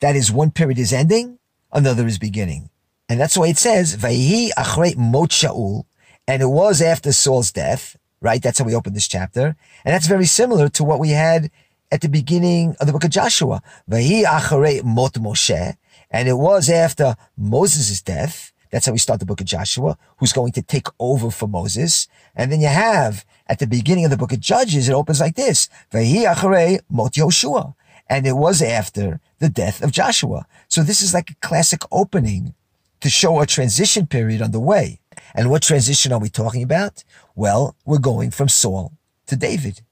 That 0.01 0.17
is, 0.17 0.33
one 0.33 0.51
period 0.51 0.79
is 0.79 0.95
ending, 0.95 1.39
another 1.75 2.07
is 2.07 2.19
beginning. 2.19 2.71
And 3.11 3.21
that's 3.21 3.37
why 3.37 3.49
it 3.49 3.59
says, 3.59 3.99
Vayhi 3.99 4.49
achrei 4.57 4.97
mot 4.97 5.29
Shaul, 5.29 5.85
and 6.27 6.41
it 6.41 6.47
was 6.47 6.81
after 6.81 7.11
Saul's 7.11 7.53
death, 7.53 7.99
right? 8.23 8.43
That's 8.43 8.61
how 8.61 8.65
we 8.65 8.75
open 8.75 8.95
this 8.95 9.09
chapter. 9.09 9.57
And 9.85 9.93
that's 9.93 10.07
very 10.07 10.25
similar 10.25 10.71
to 10.71 10.85
what 10.85 10.99
we 10.99 11.11
had 11.11 11.51
at 11.93 12.01
the 12.01 12.09
beginning 12.09 12.75
of 12.81 12.87
the 12.87 12.93
book 12.93 13.05
of 13.05 13.11
Joshua. 13.11 13.63
Mot 13.87 15.13
Moshe. 15.15 15.77
And 16.11 16.29
it 16.29 16.39
was 16.39 16.71
after 16.71 17.15
Moses' 17.37 18.01
death. 18.01 18.53
That's 18.71 18.87
how 18.87 18.93
we 18.93 18.99
start 18.99 19.21
the 19.21 19.27
book 19.27 19.43
of 19.43 19.47
Joshua, 19.47 19.99
who's 20.17 20.33
going 20.33 20.53
to 20.53 20.63
take 20.63 20.89
over 20.99 21.31
for 21.31 21.47
Moses. 21.47 22.09
And 22.35 22.51
then 22.51 22.63
you 22.63 22.69
have 22.69 23.27
at 23.47 23.59
the 23.59 23.67
beginning 23.67 24.07
of 24.07 24.11
the 24.11 24.17
book 24.17 24.33
of 24.33 24.41
Judges, 24.41 24.89
it 24.89 24.95
opens 24.95 25.21
like 25.21 25.37
this. 25.37 25.69
Mot 25.93 27.13
Yoshua. 27.13 27.75
And 28.09 28.27
it 28.27 28.37
was 28.37 28.63
after 28.63 29.21
the 29.39 29.51
death 29.51 29.83
of 29.83 29.93
Joshua. 29.93 30.47
So 30.69 30.83
this 30.83 31.03
is 31.03 31.13
like 31.13 31.31
a 31.31 31.47
classic 31.47 31.83
opening 31.93 32.55
to 33.01 33.11
show 33.11 33.41
a 33.41 33.47
transition 33.47 34.07
period 34.07 34.41
on 34.41 34.53
the 34.53 34.61
way. 34.61 35.01
And 35.35 35.51
what 35.51 35.63
transition 35.63 36.13
are 36.13 36.21
we 36.21 36.31
talking 36.31 36.63
about? 36.63 37.05
Well, 37.35 37.77
we're 37.85 37.99
going 37.99 38.31
from 38.31 38.49
Saul 38.49 38.93
to 39.27 39.37
David. 39.37 39.83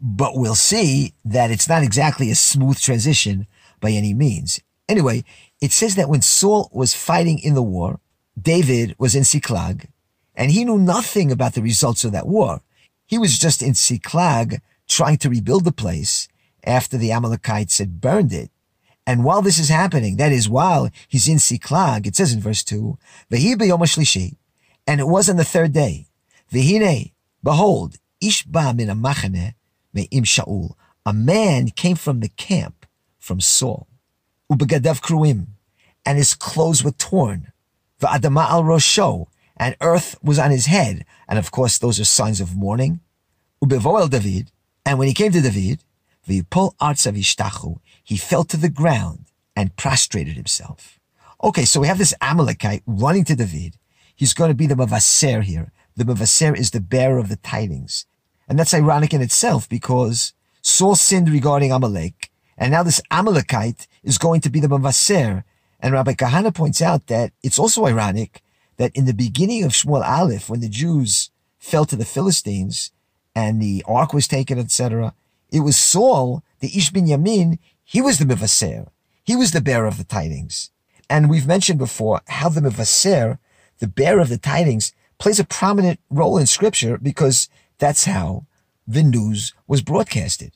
But 0.00 0.36
we'll 0.36 0.54
see 0.54 1.14
that 1.24 1.50
it's 1.50 1.68
not 1.68 1.82
exactly 1.82 2.30
a 2.30 2.34
smooth 2.34 2.78
transition 2.78 3.46
by 3.80 3.90
any 3.90 4.12
means. 4.12 4.60
Anyway, 4.88 5.24
it 5.60 5.72
says 5.72 5.94
that 5.96 6.08
when 6.08 6.22
Saul 6.22 6.68
was 6.72 6.94
fighting 6.94 7.38
in 7.38 7.54
the 7.54 7.62
war, 7.62 8.00
David 8.40 8.94
was 8.98 9.14
in 9.14 9.24
Ziklag, 9.24 9.88
and 10.34 10.50
he 10.50 10.64
knew 10.64 10.78
nothing 10.78 11.32
about 11.32 11.54
the 11.54 11.62
results 11.62 12.04
of 12.04 12.12
that 12.12 12.26
war. 12.26 12.60
He 13.06 13.18
was 13.18 13.38
just 13.38 13.62
in 13.62 13.74
Ziklag 13.74 14.60
trying 14.86 15.16
to 15.18 15.30
rebuild 15.30 15.64
the 15.64 15.72
place 15.72 16.28
after 16.64 16.98
the 16.98 17.12
Amalekites 17.12 17.78
had 17.78 18.00
burned 18.00 18.32
it. 18.32 18.50
And 19.06 19.24
while 19.24 19.40
this 19.40 19.58
is 19.58 19.68
happening, 19.68 20.16
that 20.16 20.32
is, 20.32 20.48
while 20.48 20.90
he's 21.08 21.28
in 21.28 21.38
Ziklag, 21.38 22.06
it 22.06 22.16
says 22.16 22.32
in 22.32 22.40
verse 22.40 22.64
2, 22.64 22.98
Vehi 23.30 24.36
and 24.86 25.00
it 25.00 25.08
was 25.08 25.28
on 25.28 25.36
the 25.36 25.44
third 25.44 25.72
day, 25.72 26.06
Vihine, 26.52 27.12
behold, 27.42 27.96
Ish 28.20 28.44
ba 28.44 28.72
min 28.72 28.88
a 28.88 28.94
machane, 28.94 29.54
Me'im 29.96 30.24
Shaul. 30.24 30.74
a 31.06 31.12
man 31.14 31.70
came 31.70 31.96
from 31.96 32.20
the 32.20 32.28
camp 32.28 32.84
from 33.18 33.40
Saul, 33.40 33.88
ubegadav 34.52 35.00
kruim, 35.00 35.46
and 36.04 36.18
his 36.18 36.34
clothes 36.34 36.84
were 36.84 36.90
torn, 36.90 37.52
va'adama 38.00 38.44
al 38.50 38.62
rosho, 38.62 39.28
and 39.56 39.74
earth 39.80 40.18
was 40.22 40.38
on 40.38 40.50
his 40.50 40.66
head, 40.66 41.06
and 41.26 41.38
of 41.38 41.50
course 41.50 41.78
those 41.78 41.98
are 41.98 42.04
signs 42.04 42.42
of 42.42 42.54
mourning. 42.54 43.00
Ubevoel 43.64 44.10
David, 44.10 44.52
and 44.84 44.98
when 44.98 45.08
he 45.08 45.14
came 45.14 45.32
to 45.32 45.40
David, 45.40 45.82
v'yipol 46.28 46.76
artzav 46.76 47.16
he 48.04 48.16
fell 48.18 48.44
to 48.44 48.58
the 48.58 48.68
ground 48.68 49.24
and 49.56 49.76
prostrated 49.76 50.36
himself. 50.36 51.00
Okay, 51.42 51.64
so 51.64 51.80
we 51.80 51.86
have 51.86 51.98
this 51.98 52.14
Amalekite 52.20 52.82
running 52.86 53.24
to 53.24 53.34
David. 53.34 53.78
He's 54.14 54.34
going 54.34 54.50
to 54.50 54.54
be 54.54 54.66
the 54.66 54.74
Mavaser 54.74 55.42
here. 55.42 55.72
The 55.96 56.04
Mavaser 56.04 56.54
is 56.54 56.70
the 56.70 56.80
bearer 56.80 57.18
of 57.18 57.30
the 57.30 57.36
tidings. 57.36 58.04
And 58.48 58.58
that's 58.58 58.74
ironic 58.74 59.12
in 59.12 59.22
itself 59.22 59.68
because 59.68 60.32
Saul 60.62 60.94
sinned 60.94 61.30
regarding 61.30 61.72
Amalek, 61.72 62.30
and 62.58 62.72
now 62.72 62.82
this 62.82 63.00
Amalekite 63.10 63.86
is 64.02 64.18
going 64.18 64.40
to 64.42 64.50
be 64.50 64.60
the 64.60 64.68
Mavaser. 64.68 65.44
And 65.80 65.92
Rabbi 65.92 66.14
Kahana 66.14 66.54
points 66.54 66.80
out 66.80 67.06
that 67.08 67.32
it's 67.42 67.58
also 67.58 67.86
ironic 67.86 68.42
that 68.76 68.96
in 68.96 69.04
the 69.04 69.14
beginning 69.14 69.64
of 69.64 69.72
Shmuel 69.72 70.06
Aleph, 70.06 70.48
when 70.48 70.60
the 70.60 70.68
Jews 70.68 71.30
fell 71.58 71.84
to 71.86 71.96
the 71.96 72.04
Philistines 72.04 72.92
and 73.34 73.60
the 73.60 73.84
ark 73.86 74.12
was 74.12 74.26
taken, 74.26 74.58
etc., 74.58 75.14
it 75.50 75.60
was 75.60 75.76
Saul, 75.76 76.42
the 76.60 76.76
Ish 76.76 76.92
Yamin, 76.92 77.58
he 77.84 78.00
was 78.00 78.18
the 78.18 78.24
Mivaser. 78.24 78.88
He 79.22 79.36
was 79.36 79.52
the 79.52 79.60
bearer 79.60 79.86
of 79.86 79.98
the 79.98 80.04
tidings. 80.04 80.70
And 81.08 81.30
we've 81.30 81.46
mentioned 81.46 81.78
before 81.78 82.20
how 82.26 82.48
the 82.48 82.60
Mivaser, 82.60 83.38
the 83.78 83.86
bearer 83.86 84.20
of 84.20 84.28
the 84.28 84.38
tidings, 84.38 84.92
plays 85.18 85.38
a 85.38 85.44
prominent 85.44 86.00
role 86.10 86.38
in 86.38 86.46
scripture 86.46 86.98
because 86.98 87.48
that's 87.78 88.04
how 88.04 88.46
the 88.86 89.02
news 89.02 89.52
was 89.66 89.82
broadcasted. 89.82 90.52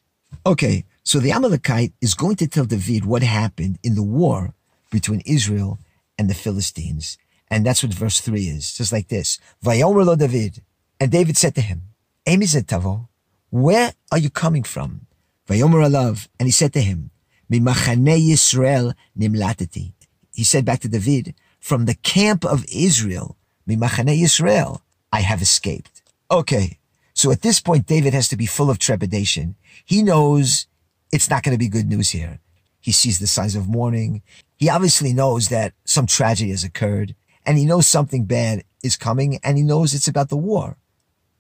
Okay, 0.46 0.84
so 1.02 1.18
the 1.18 1.32
Amalekite 1.32 1.92
is 2.00 2.14
going 2.14 2.36
to 2.36 2.46
tell 2.46 2.64
David 2.64 3.04
what 3.04 3.22
happened 3.22 3.78
in 3.82 3.94
the 3.94 4.02
war 4.02 4.54
between 4.90 5.20
Israel 5.26 5.78
and 6.18 6.30
the 6.30 6.34
Philistines. 6.34 7.18
And 7.50 7.66
that's 7.66 7.82
what 7.82 7.92
verse 7.92 8.20
3 8.20 8.42
is, 8.42 8.74
just 8.74 8.92
like 8.92 9.08
this. 9.08 9.38
Vayomer 9.64 10.04
lo 10.04 10.16
David. 10.16 10.62
And 11.00 11.10
David 11.10 11.36
said 11.36 11.54
to 11.56 11.60
him, 11.60 11.82
Amy 12.26 12.46
Tavo, 12.46 13.08
where 13.50 13.92
are 14.12 14.18
you 14.18 14.30
coming 14.30 14.62
from? 14.62 15.06
Vayomer 15.48 15.84
alav. 15.88 16.28
And 16.38 16.46
he 16.46 16.52
said 16.52 16.72
to 16.74 16.80
him, 16.80 17.10
Mimachane 17.50 18.16
Yisrael 18.28 18.94
nimlatati. 19.18 19.92
He 20.32 20.44
said 20.44 20.64
back 20.64 20.80
to 20.80 20.88
David, 20.88 21.34
from 21.58 21.86
the 21.86 21.94
camp 21.94 22.44
of 22.44 22.64
Israel, 22.72 23.36
Mimachane 23.68 24.18
Yisrael, 24.18 24.80
I 25.12 25.20
have 25.20 25.42
escaped. 25.42 26.02
Okay. 26.30 26.78
So 27.20 27.30
at 27.30 27.42
this 27.42 27.60
point, 27.60 27.84
David 27.84 28.14
has 28.14 28.28
to 28.30 28.36
be 28.38 28.46
full 28.46 28.70
of 28.70 28.78
trepidation. 28.78 29.54
He 29.84 30.02
knows 30.02 30.66
it's 31.12 31.28
not 31.28 31.42
going 31.42 31.54
to 31.54 31.58
be 31.58 31.68
good 31.68 31.86
news 31.86 32.08
here. 32.08 32.40
He 32.80 32.92
sees 32.92 33.18
the 33.18 33.26
signs 33.26 33.54
of 33.54 33.68
mourning. 33.68 34.22
He 34.56 34.70
obviously 34.70 35.12
knows 35.12 35.50
that 35.50 35.74
some 35.84 36.06
tragedy 36.06 36.48
has 36.48 36.64
occurred 36.64 37.14
and 37.44 37.58
he 37.58 37.66
knows 37.66 37.86
something 37.86 38.24
bad 38.24 38.64
is 38.82 38.96
coming 38.96 39.38
and 39.44 39.58
he 39.58 39.62
knows 39.62 39.92
it's 39.92 40.08
about 40.08 40.30
the 40.30 40.38
war. 40.38 40.78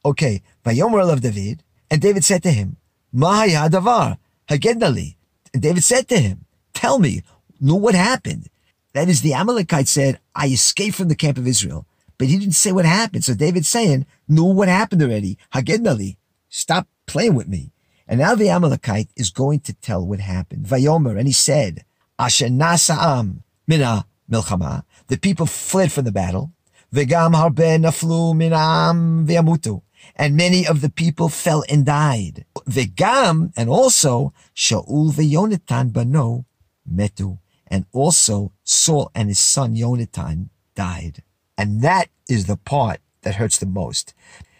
Okay, 0.04 0.42
Vayomer 0.66 1.10
of 1.10 1.22
David, 1.22 1.62
and 1.90 2.02
David 2.02 2.26
said 2.26 2.42
to 2.42 2.50
him, 2.50 2.76
Mahaya 3.14 3.70
davar. 3.70 4.18
And 4.50 5.62
David 5.62 5.82
said 5.82 6.08
to 6.08 6.18
him, 6.18 6.44
tell 6.74 6.98
me, 6.98 7.22
know 7.58 7.76
what 7.76 7.94
happened. 7.94 8.50
That 8.92 9.08
is, 9.08 9.22
the 9.22 9.32
Amalekite 9.32 9.88
said, 9.88 10.20
I 10.34 10.48
escaped 10.48 10.96
from 10.96 11.08
the 11.08 11.14
camp 11.14 11.38
of 11.38 11.46
Israel. 11.46 11.86
But 12.20 12.28
he 12.28 12.36
didn't 12.36 12.52
say 12.52 12.70
what 12.70 12.84
happened. 12.84 13.24
So 13.24 13.32
David's 13.32 13.70
saying, 13.70 14.04
know 14.28 14.44
what 14.44 14.68
happened 14.68 15.02
already. 15.02 15.38
Hagednali. 15.54 16.18
Stop 16.50 16.86
playing 17.06 17.34
with 17.34 17.48
me. 17.48 17.72
And 18.06 18.20
now 18.20 18.34
the 18.34 18.50
Amalekite 18.50 19.08
is 19.16 19.30
going 19.30 19.60
to 19.60 19.72
tell 19.72 20.06
what 20.06 20.20
happened. 20.20 20.66
Vayomer, 20.66 21.16
and 21.16 21.26
he 21.26 21.32
said, 21.32 21.86
Asher 22.18 22.48
nasa'am 22.48 23.42
mina 23.66 24.04
milchama. 24.30 24.82
The 25.06 25.16
people 25.16 25.46
fled 25.46 25.92
from 25.92 26.04
the 26.04 26.12
battle. 26.12 26.52
Vegam 26.92 27.34
harbe 27.34 27.78
naflu 27.80 28.34
minam 28.34 29.26
ve'amutu. 29.26 29.80
And 30.14 30.36
many 30.36 30.66
of 30.66 30.82
the 30.82 30.90
people 30.90 31.30
fell 31.30 31.64
and 31.70 31.86
died. 31.86 32.44
Vegam, 32.68 33.50
and 33.56 33.70
also, 33.70 34.34
Shaul 34.54 35.10
ve'yonatan 35.10 35.94
bano 35.94 36.44
metu. 36.86 37.38
And 37.66 37.86
also, 37.92 38.52
Saul 38.62 39.10
and 39.14 39.30
his 39.30 39.38
son 39.38 39.74
Yonatan 39.74 40.50
died. 40.74 41.22
And 41.60 41.82
that 41.82 42.08
is 42.28 42.46
the 42.46 42.56
part 42.56 43.00
that 43.22 43.34
hurts 43.34 43.58
the 43.58 43.66
most. 43.66 44.14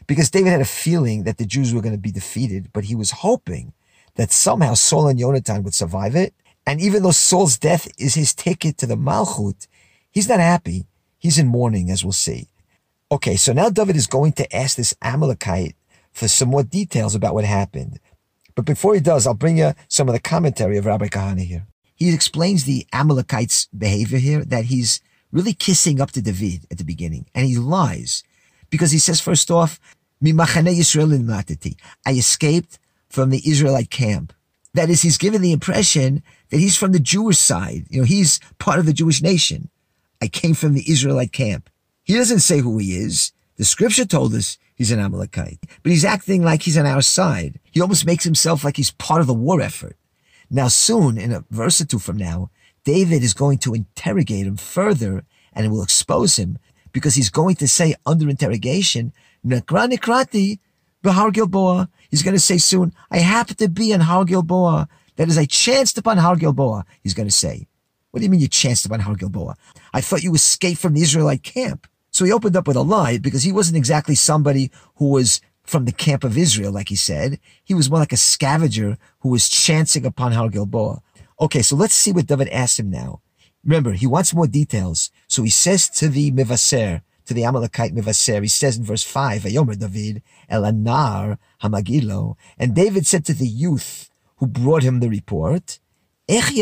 Because 0.06 0.30
David 0.30 0.50
had 0.50 0.60
a 0.60 0.64
feeling 0.64 1.24
that 1.24 1.38
the 1.38 1.46
Jews 1.46 1.72
were 1.72 1.80
going 1.80 1.94
to 1.94 1.98
be 1.98 2.12
defeated, 2.12 2.70
but 2.72 2.84
he 2.84 2.94
was 2.94 3.10
hoping 3.10 3.72
that 4.16 4.32
somehow 4.32 4.74
Saul 4.74 5.08
and 5.08 5.18
Yonatan 5.18 5.62
would 5.62 5.74
survive 5.74 6.14
it. 6.14 6.34
And 6.66 6.80
even 6.80 7.02
though 7.02 7.10
Saul's 7.10 7.58
death 7.58 7.88
is 7.98 8.14
his 8.14 8.34
ticket 8.34 8.76
to 8.78 8.86
the 8.86 8.96
Malchut, 8.96 9.66
He's 10.10 10.28
not 10.28 10.40
happy. 10.40 10.86
He's 11.18 11.38
in 11.38 11.46
mourning, 11.46 11.90
as 11.90 12.04
we'll 12.04 12.12
see. 12.12 12.48
Okay, 13.12 13.36
so 13.36 13.52
now 13.52 13.70
David 13.70 13.96
is 13.96 14.06
going 14.06 14.32
to 14.32 14.56
ask 14.56 14.76
this 14.76 14.94
Amalekite 15.02 15.76
for 16.12 16.28
some 16.28 16.48
more 16.48 16.62
details 16.62 17.14
about 17.14 17.34
what 17.34 17.44
happened. 17.44 18.00
But 18.54 18.64
before 18.64 18.94
he 18.94 19.00
does, 19.00 19.26
I'll 19.26 19.34
bring 19.34 19.58
you 19.58 19.74
some 19.88 20.08
of 20.08 20.14
the 20.14 20.20
commentary 20.20 20.76
of 20.76 20.86
Rabbi 20.86 21.08
Kahana 21.08 21.44
here. 21.44 21.66
He 21.94 22.12
explains 22.12 22.64
the 22.64 22.86
Amalekite's 22.92 23.66
behavior 23.66 24.18
here, 24.18 24.44
that 24.44 24.66
he's 24.66 25.00
really 25.32 25.52
kissing 25.52 26.00
up 26.00 26.10
to 26.12 26.22
David 26.22 26.66
at 26.70 26.78
the 26.78 26.84
beginning, 26.84 27.26
and 27.34 27.46
he 27.46 27.56
lies. 27.56 28.22
Because 28.70 28.90
he 28.92 28.98
says, 28.98 29.20
first 29.20 29.50
off, 29.50 29.80
Yisrael 30.22 31.76
I 32.06 32.12
escaped 32.12 32.78
from 33.08 33.30
the 33.30 33.42
Israelite 33.44 33.90
camp. 33.90 34.32
That 34.74 34.90
is, 34.90 35.02
he's 35.02 35.18
given 35.18 35.42
the 35.42 35.52
impression 35.52 36.22
that 36.50 36.60
he's 36.60 36.76
from 36.76 36.92
the 36.92 37.00
Jewish 37.00 37.38
side. 37.38 37.86
You 37.90 38.00
know, 38.00 38.06
he's 38.06 38.38
part 38.58 38.78
of 38.78 38.86
the 38.86 38.92
Jewish 38.92 39.20
nation. 39.20 39.68
I 40.22 40.28
came 40.28 40.54
from 40.54 40.74
the 40.74 40.88
Israelite 40.88 41.32
camp. 41.32 41.70
He 42.04 42.14
doesn't 42.14 42.40
say 42.40 42.58
who 42.58 42.78
he 42.78 42.96
is. 42.96 43.32
The 43.56 43.64
scripture 43.64 44.04
told 44.04 44.34
us 44.34 44.58
he's 44.74 44.92
an 44.92 45.00
Amalekite, 45.00 45.60
but 45.82 45.90
he's 45.90 46.04
acting 46.04 46.42
like 46.42 46.62
he's 46.62 46.78
on 46.78 46.86
our 46.86 47.02
side. 47.02 47.58
He 47.70 47.80
almost 47.80 48.06
makes 48.06 48.24
himself 48.24 48.64
like 48.64 48.76
he's 48.76 48.92
part 48.92 49.20
of 49.20 49.26
the 49.26 49.34
war 49.34 49.60
effort. 49.60 49.96
Now 50.50 50.68
soon, 50.68 51.18
in 51.18 51.32
a 51.32 51.44
verse 51.50 51.80
or 51.80 51.86
two 51.86 51.98
from 51.98 52.16
now, 52.16 52.50
David 52.84 53.22
is 53.22 53.34
going 53.34 53.58
to 53.58 53.74
interrogate 53.74 54.46
him 54.46 54.56
further 54.56 55.24
and 55.52 55.66
it 55.66 55.68
will 55.68 55.82
expose 55.82 56.36
him 56.36 56.58
because 56.92 57.14
he's 57.14 57.30
going 57.30 57.56
to 57.56 57.68
say 57.68 57.94
under 58.06 58.28
interrogation, 58.28 59.12
Nekra 59.46 59.90
Nekrati 59.90 60.58
Behar 61.02 61.30
Gilboa. 61.30 61.88
He's 62.10 62.22
going 62.22 62.34
to 62.34 62.40
say 62.40 62.58
soon, 62.58 62.92
I 63.10 63.18
happen 63.18 63.56
to 63.56 63.68
be 63.68 63.92
in 63.92 64.00
Har 64.00 64.24
Gilboa. 64.24 64.88
That 65.16 65.28
is, 65.28 65.38
I 65.38 65.44
chanced 65.44 65.98
upon 65.98 66.18
Har 66.18 66.36
Gilboa, 66.36 66.84
he's 67.02 67.14
going 67.14 67.28
to 67.28 67.34
say. 67.34 67.68
What 68.10 68.20
do 68.20 68.24
you 68.24 68.30
mean 68.30 68.40
you 68.40 68.48
chanced 68.48 68.86
upon 68.86 69.00
Har 69.00 69.14
Gilboa? 69.14 69.54
I 69.92 70.00
thought 70.00 70.22
you 70.22 70.34
escaped 70.34 70.80
from 70.80 70.94
the 70.94 71.02
Israelite 71.02 71.42
camp. 71.42 71.86
So 72.10 72.24
he 72.24 72.32
opened 72.32 72.56
up 72.56 72.66
with 72.66 72.76
a 72.76 72.82
lie 72.82 73.18
because 73.18 73.44
he 73.44 73.52
wasn't 73.52 73.76
exactly 73.76 74.16
somebody 74.16 74.70
who 74.96 75.10
was 75.10 75.40
from 75.62 75.84
the 75.84 75.92
camp 75.92 76.24
of 76.24 76.36
Israel, 76.36 76.72
like 76.72 76.88
he 76.88 76.96
said. 76.96 77.38
He 77.62 77.74
was 77.74 77.88
more 77.88 78.00
like 78.00 78.12
a 78.12 78.16
scavenger 78.16 78.98
who 79.20 79.28
was 79.28 79.48
chancing 79.48 80.04
upon 80.04 80.32
Har 80.32 80.48
Gilboa. 80.48 81.00
Okay, 81.40 81.62
so 81.62 81.74
let's 81.74 81.94
see 81.94 82.12
what 82.12 82.26
David 82.26 82.48
asked 82.48 82.78
him 82.78 82.90
now. 82.90 83.22
Remember, 83.64 83.92
he 83.92 84.06
wants 84.06 84.34
more 84.34 84.46
details. 84.46 85.10
So 85.26 85.42
he 85.42 85.50
says 85.50 85.88
to 85.90 86.08
the 86.08 86.30
Mivaser, 86.32 87.02
to 87.26 87.34
the 87.34 87.44
Amalekite 87.44 87.94
Mivaser, 87.94 88.42
he 88.42 88.48
says 88.48 88.76
in 88.76 88.84
verse 88.84 89.04
5, 89.04 89.42
Ayomer 89.42 89.78
David, 89.78 90.22
Elanar 90.50 91.38
Hamagilo. 91.62 92.36
And 92.58 92.74
David 92.74 93.06
said 93.06 93.24
to 93.26 93.34
the 93.34 93.46
youth 93.46 94.10
who 94.36 94.46
brought 94.46 94.82
him 94.82 95.00
the 95.00 95.08
report, 95.08 95.78
Ech 96.28 96.52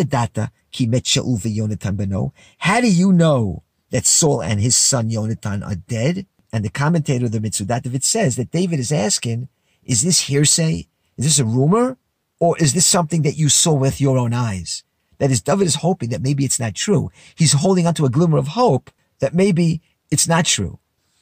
ki 0.70 0.86
met 0.86 1.04
Shaul 1.04 1.38
ve'Yonatan 1.40 1.96
beno. 1.96 2.32
How 2.58 2.80
do 2.80 2.90
you 2.90 3.12
know 3.12 3.64
that 3.90 4.06
Saul 4.06 4.42
and 4.42 4.60
his 4.60 4.76
son 4.76 5.10
Yonatan 5.10 5.66
are 5.66 5.74
dead? 5.74 6.26
And 6.52 6.64
the 6.64 6.70
commentator 6.70 7.26
of 7.26 7.32
the 7.32 7.40
Mitzudat 7.40 7.82
David 7.82 8.04
says 8.04 8.36
that 8.36 8.50
David 8.50 8.78
is 8.78 8.92
asking, 8.92 9.48
is 9.82 10.02
this 10.02 10.20
hearsay? 10.20 10.88
Is 11.16 11.24
this 11.24 11.38
a 11.38 11.44
rumor? 11.44 11.98
Or 12.40 12.56
is 12.58 12.72
this 12.72 12.86
something 12.86 13.22
that 13.22 13.36
you 13.36 13.48
saw 13.48 13.74
with 13.74 14.00
your 14.00 14.18
own 14.18 14.32
eyes? 14.32 14.84
That 15.18 15.30
is, 15.30 15.42
David 15.42 15.66
is 15.66 15.76
hoping 15.76 16.10
that 16.10 16.22
maybe 16.22 16.44
it's 16.44 16.60
not 16.60 16.74
true. 16.74 17.10
He's 17.34 17.52
holding 17.52 17.86
onto 17.86 18.04
a 18.04 18.10
glimmer 18.10 18.38
of 18.38 18.48
hope 18.48 18.90
that 19.18 19.34
maybe 19.34 19.82
it's 20.10 20.28
not 20.28 20.44
true. 20.44 20.78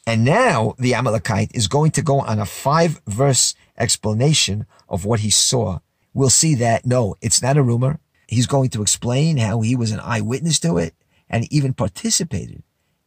And 0.06 0.24
now 0.24 0.74
the 0.78 0.94
Amalekite 0.94 1.50
is 1.54 1.66
going 1.66 1.90
to 1.92 2.02
go 2.02 2.20
on 2.20 2.38
a 2.38 2.46
five 2.46 3.00
verse 3.06 3.54
explanation 3.76 4.66
of 4.88 5.04
what 5.04 5.20
he 5.20 5.30
saw. 5.30 5.80
We'll 6.14 6.30
see 6.30 6.54
that 6.56 6.86
no, 6.86 7.16
it's 7.20 7.42
not 7.42 7.56
a 7.56 7.62
rumor. 7.62 7.98
He's 8.28 8.46
going 8.46 8.70
to 8.70 8.82
explain 8.82 9.38
how 9.38 9.60
he 9.60 9.74
was 9.74 9.90
an 9.90 10.00
eyewitness 10.00 10.60
to 10.60 10.78
it 10.78 10.94
and 11.28 11.50
even 11.52 11.74
participated 11.74 12.62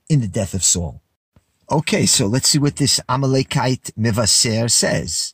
in 0.09 0.21
the 0.21 0.27
death 0.27 0.53
of 0.53 0.63
Saul. 0.63 1.01
Okay, 1.71 2.05
so 2.05 2.25
let's 2.25 2.49
see 2.49 2.59
what 2.59 2.77
this 2.77 2.99
Amalekite 3.07 3.91
Mivaser 3.97 4.69
says. 4.71 5.33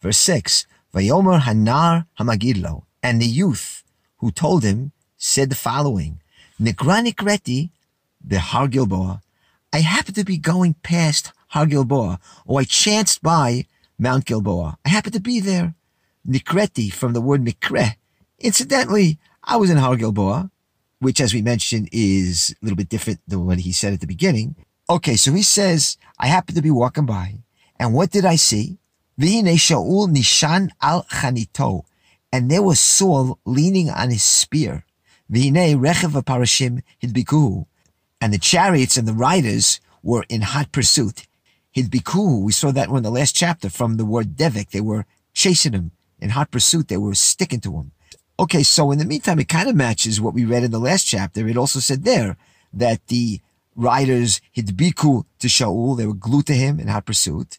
Verse 0.00 0.18
6, 0.18 0.66
Vayomer 0.92 1.40
Hanar 1.40 2.06
Hamagidlo, 2.18 2.82
and 3.02 3.22
the 3.22 3.26
youth 3.26 3.84
who 4.18 4.32
told 4.32 4.64
him 4.64 4.92
said 5.16 5.48
the 5.48 5.54
following, 5.54 6.20
Nikra 6.60 7.00
Nikreti 7.06 7.70
Behar 8.26 8.68
Gilboa, 8.68 9.20
I 9.72 9.80
happened 9.80 10.16
to 10.16 10.24
be 10.24 10.36
going 10.36 10.74
past 10.82 11.32
Har 11.48 11.66
Gilboa, 11.66 12.18
or 12.44 12.60
I 12.60 12.64
chanced 12.64 13.22
by 13.22 13.66
Mount 13.98 14.24
Gilboa. 14.24 14.78
I 14.84 14.88
happened 14.88 15.14
to 15.14 15.20
be 15.20 15.38
there. 15.38 15.74
Nikreti 16.28 16.92
from 16.92 17.12
the 17.12 17.20
word 17.20 17.44
mikre. 17.44 17.94
Incidentally, 18.40 19.18
I 19.44 19.56
was 19.56 19.70
in 19.70 19.76
Har 19.76 19.96
Gilboa, 19.96 20.50
which 20.98 21.20
as 21.20 21.32
we 21.32 21.40
mentioned 21.40 21.88
is 21.92 22.54
a 22.60 22.64
little 22.64 22.76
bit 22.76 22.88
different 22.88 23.20
than 23.28 23.46
what 23.46 23.60
he 23.60 23.72
said 23.72 23.92
at 23.92 24.00
the 24.00 24.06
beginning. 24.08 24.56
Okay, 24.88 25.14
so 25.14 25.32
he 25.32 25.42
says, 25.42 25.96
I 26.18 26.26
happened 26.26 26.56
to 26.56 26.62
be 26.62 26.70
walking 26.70 27.06
by, 27.06 27.44
and 27.78 27.94
what 27.94 28.10
did 28.10 28.24
I 28.24 28.34
see? 28.34 28.79
V'hine 29.20 29.52
Shaul 29.56 30.08
nishan 30.08 30.70
al 30.80 31.04
chanito, 31.04 31.82
and 32.32 32.50
there 32.50 32.62
was 32.62 32.80
Saul 32.80 33.38
leaning 33.44 33.90
on 33.90 34.08
his 34.08 34.22
spear. 34.22 34.86
V'hine 35.30 35.78
rechev 35.78 36.12
parashim 36.24 36.82
hidbikuhu, 37.02 37.66
and 38.18 38.32
the 38.32 38.38
chariots 38.38 38.96
and 38.96 39.06
the 39.06 39.12
riders 39.12 39.80
were 40.02 40.24
in 40.30 40.40
hot 40.40 40.72
pursuit. 40.72 41.26
Hidbikuhu, 41.76 42.42
we 42.42 42.52
saw 42.52 42.70
that 42.72 42.88
in 42.88 43.02
the 43.02 43.10
last 43.10 43.36
chapter 43.36 43.68
from 43.68 43.98
the 43.98 44.06
word 44.06 44.36
devik. 44.36 44.70
They 44.70 44.80
were 44.80 45.04
chasing 45.34 45.74
him 45.74 45.90
in 46.18 46.30
hot 46.30 46.50
pursuit. 46.50 46.88
They 46.88 46.96
were 46.96 47.14
sticking 47.14 47.60
to 47.60 47.76
him. 47.76 47.92
Okay, 48.38 48.62
so 48.62 48.90
in 48.90 48.98
the 48.98 49.04
meantime, 49.04 49.38
it 49.38 49.48
kind 49.48 49.68
of 49.68 49.76
matches 49.76 50.18
what 50.18 50.32
we 50.32 50.46
read 50.46 50.64
in 50.64 50.70
the 50.70 50.80
last 50.80 51.04
chapter. 51.04 51.46
It 51.46 51.58
also 51.58 51.78
said 51.78 52.04
there 52.04 52.38
that 52.72 53.06
the 53.08 53.40
riders 53.76 54.40
hidbiku 54.56 55.24
to 55.40 55.46
Shaul. 55.46 55.98
They 55.98 56.06
were 56.06 56.14
glued 56.14 56.46
to 56.46 56.54
him 56.54 56.80
in 56.80 56.88
hot 56.88 57.04
pursuit. 57.04 57.58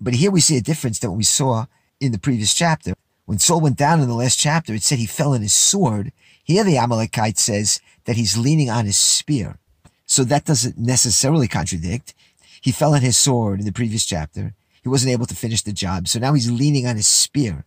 But 0.00 0.14
here 0.14 0.30
we 0.30 0.40
see 0.40 0.56
a 0.56 0.62
difference 0.62 0.98
that 1.00 1.10
we 1.10 1.24
saw 1.24 1.66
in 2.00 2.12
the 2.12 2.18
previous 2.18 2.54
chapter. 2.54 2.94
When 3.24 3.38
Saul 3.38 3.60
went 3.60 3.76
down 3.76 4.00
in 4.00 4.08
the 4.08 4.14
last 4.14 4.38
chapter, 4.38 4.74
it 4.74 4.82
said 4.82 4.98
he 4.98 5.06
fell 5.06 5.34
on 5.34 5.42
his 5.42 5.52
sword. 5.52 6.12
Here 6.44 6.64
the 6.64 6.76
Amalekite 6.76 7.38
says 7.38 7.80
that 8.04 8.16
he's 8.16 8.36
leaning 8.36 8.68
on 8.68 8.86
his 8.86 8.96
spear. 8.96 9.58
So 10.06 10.24
that 10.24 10.44
doesn't 10.44 10.76
necessarily 10.76 11.48
contradict. 11.48 12.14
He 12.60 12.72
fell 12.72 12.94
on 12.94 13.00
his 13.00 13.16
sword 13.16 13.60
in 13.60 13.66
the 13.66 13.72
previous 13.72 14.04
chapter. 14.04 14.54
He 14.82 14.88
wasn't 14.88 15.12
able 15.12 15.26
to 15.26 15.36
finish 15.36 15.62
the 15.62 15.72
job. 15.72 16.08
So 16.08 16.18
now 16.18 16.34
he's 16.34 16.50
leaning 16.50 16.86
on 16.86 16.96
his 16.96 17.06
spear. 17.06 17.64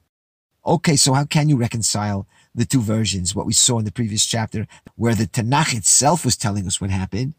Okay, 0.66 0.96
so 0.96 1.14
how 1.14 1.26
can 1.26 1.48
you 1.48 1.58
reconcile 1.58 2.28
the 2.54 2.66
two 2.66 2.82
versions, 2.82 3.36
what 3.36 3.46
we 3.46 3.54
saw 3.54 3.80
in 3.80 3.86
the 3.86 3.92
previous 3.92 4.26
chapter, 4.26 4.68
where 4.96 5.16
the 5.16 5.28
Tanakh 5.28 5.76
itself 5.76 6.24
was 6.24 6.38
telling 6.38 6.66
us 6.66 6.80
what 6.80 6.90
happened, 6.90 7.34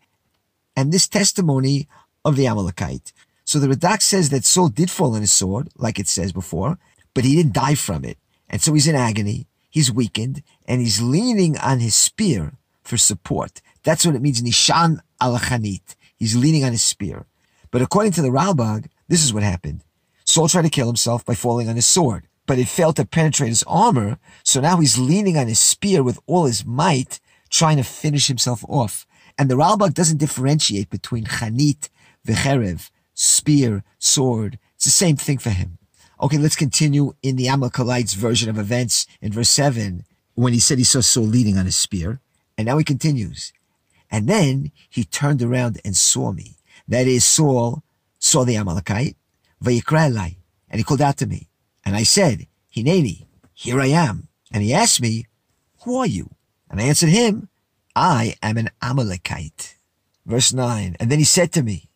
and 0.77 0.93
this 0.93 1.09
testimony 1.09 1.89
of 2.27 2.37
the 2.37 2.47
Amalekite. 2.47 3.13
So 3.47 3.61
the 3.61 3.69
Radak 3.69 4.03
says 4.03 4.31
that 4.31 4.45
Saul 4.45 4.69
did 4.69 4.91
fall 4.91 5.15
on 5.15 5.21
his 5.21 5.31
sword, 5.31 5.69
like 5.77 6.01
it 6.01 6.09
says 6.09 6.33
before, 6.33 6.79
but 7.15 7.25
he 7.25 7.37
didn't 7.37 7.55
die 7.55 7.77
from 7.77 8.05
it. 8.05 8.19
And 8.51 8.61
so 8.61 8.75
he's 8.75 8.89
in 8.89 8.97
agony, 8.97 9.47
he's 9.71 9.93
weakened, 9.93 10.43
and 10.67 10.81
he's 10.81 11.01
leaning 11.01 11.57
on 11.59 11.79
his 11.79 11.95
spear 11.95 12.55
for 12.83 12.97
support. 12.97 13.63
That's 13.85 14.05
what 14.05 14.17
it 14.17 14.21
means, 14.21 14.43
Nishan 14.43 14.99
al 15.21 15.39
Khanit. 15.39 15.95
He's 16.17 16.35
leaning 16.35 16.65
on 16.65 16.73
his 16.73 16.83
spear. 16.83 17.27
But 17.71 17.83
according 17.83 18.13
to 18.13 18.23
the 18.23 18.31
Ralbag, 18.31 18.89
this 19.07 19.23
is 19.23 19.33
what 19.33 19.45
happened. 19.45 19.85
Saul 20.25 20.49
tried 20.49 20.63
to 20.63 20.69
kill 20.69 20.89
himself 20.89 21.25
by 21.25 21.37
falling 21.37 21.69
on 21.69 21.77
his 21.77 21.87
sword, 21.87 22.27
but 22.47 22.59
it 22.59 22.67
failed 22.67 22.97
to 22.97 23.07
penetrate 23.07 23.51
his 23.51 23.63
armor, 23.69 24.19
so 24.43 24.61
now 24.61 24.79
he's 24.79 24.99
leaning 24.99 25.37
on 25.37 25.47
his 25.47 25.61
spear 25.61 26.03
with 26.03 26.19
all 26.27 26.47
his 26.47 26.67
might, 26.67 27.21
trying 27.49 27.77
to 27.77 27.85
finish 27.85 28.27
himself 28.27 28.65
off. 28.69 29.07
And 29.39 29.49
the 29.49 29.55
Ralbag 29.55 29.95
doesn't 29.95 30.19
differentiate 30.19 30.91
between 30.91 31.27
Chanit, 31.27 31.91
Vecherev, 32.27 32.91
spear, 33.17 33.83
sword. 33.99 34.59
It's 34.77 34.85
the 34.85 34.91
same 34.91 35.17
thing 35.17 35.39
for 35.39 35.51
him. 35.51 35.79
Okay, 36.21 36.39
let's 36.39 36.55
continue 36.55 37.15
in 37.23 37.37
the 37.37 37.49
Amalekite's 37.49 38.15
version 38.15 38.49
of 38.49 38.59
events 38.59 39.07
in 39.21 39.33
verse 39.33 39.51
7 39.51 40.05
when 40.35 40.53
he 40.53 40.61
said 40.61 40.79
he 40.79 40.85
saw 40.85 41.01
Saul 41.01 41.25
leaning 41.25 41.59
on 41.59 41.65
his 41.65 41.77
spear. 41.77 42.21
And 42.57 42.67
now 42.67 42.79
he 42.79 42.85
continues. 42.85 43.53
And 44.11 44.29
then 44.29 44.71
he 44.89 45.05
turned 45.05 45.43
around 45.43 45.81
and 45.85 45.97
saw 45.97 46.33
me. 46.33 46.57
That 46.87 47.07
is, 47.07 47.25
Saul 47.25 47.83
saw 48.19 48.45
the 48.45 48.57
Amalekite, 48.57 49.17
and 49.61 49.73
he 49.73 49.81
called 49.81 51.01
out 51.01 51.17
to 51.19 51.27
me. 51.27 51.49
And 51.85 51.97
I 51.97 52.03
said, 52.05 52.47
Hineni, 52.75 53.27
here 53.53 53.81
I 53.81 53.87
am. 53.89 54.29
And 54.53 54.63
he 54.63 54.73
asked 54.73 55.01
me, 55.01 55.27
Who 55.85 55.97
are 55.97 56.07
you? 56.07 56.31
And 56.71 56.81
I 56.81 56.85
answered 56.85 57.09
him, 57.09 57.49
I 57.95 58.37
am 58.43 58.57
an 58.57 58.71
Amalekite. 58.81 59.77
Verse 60.25 60.53
9. 60.53 60.97
And 61.01 61.11
then 61.11 61.19
he 61.19 61.25
said 61.25 61.53
to 61.53 61.63
me, 61.63 61.89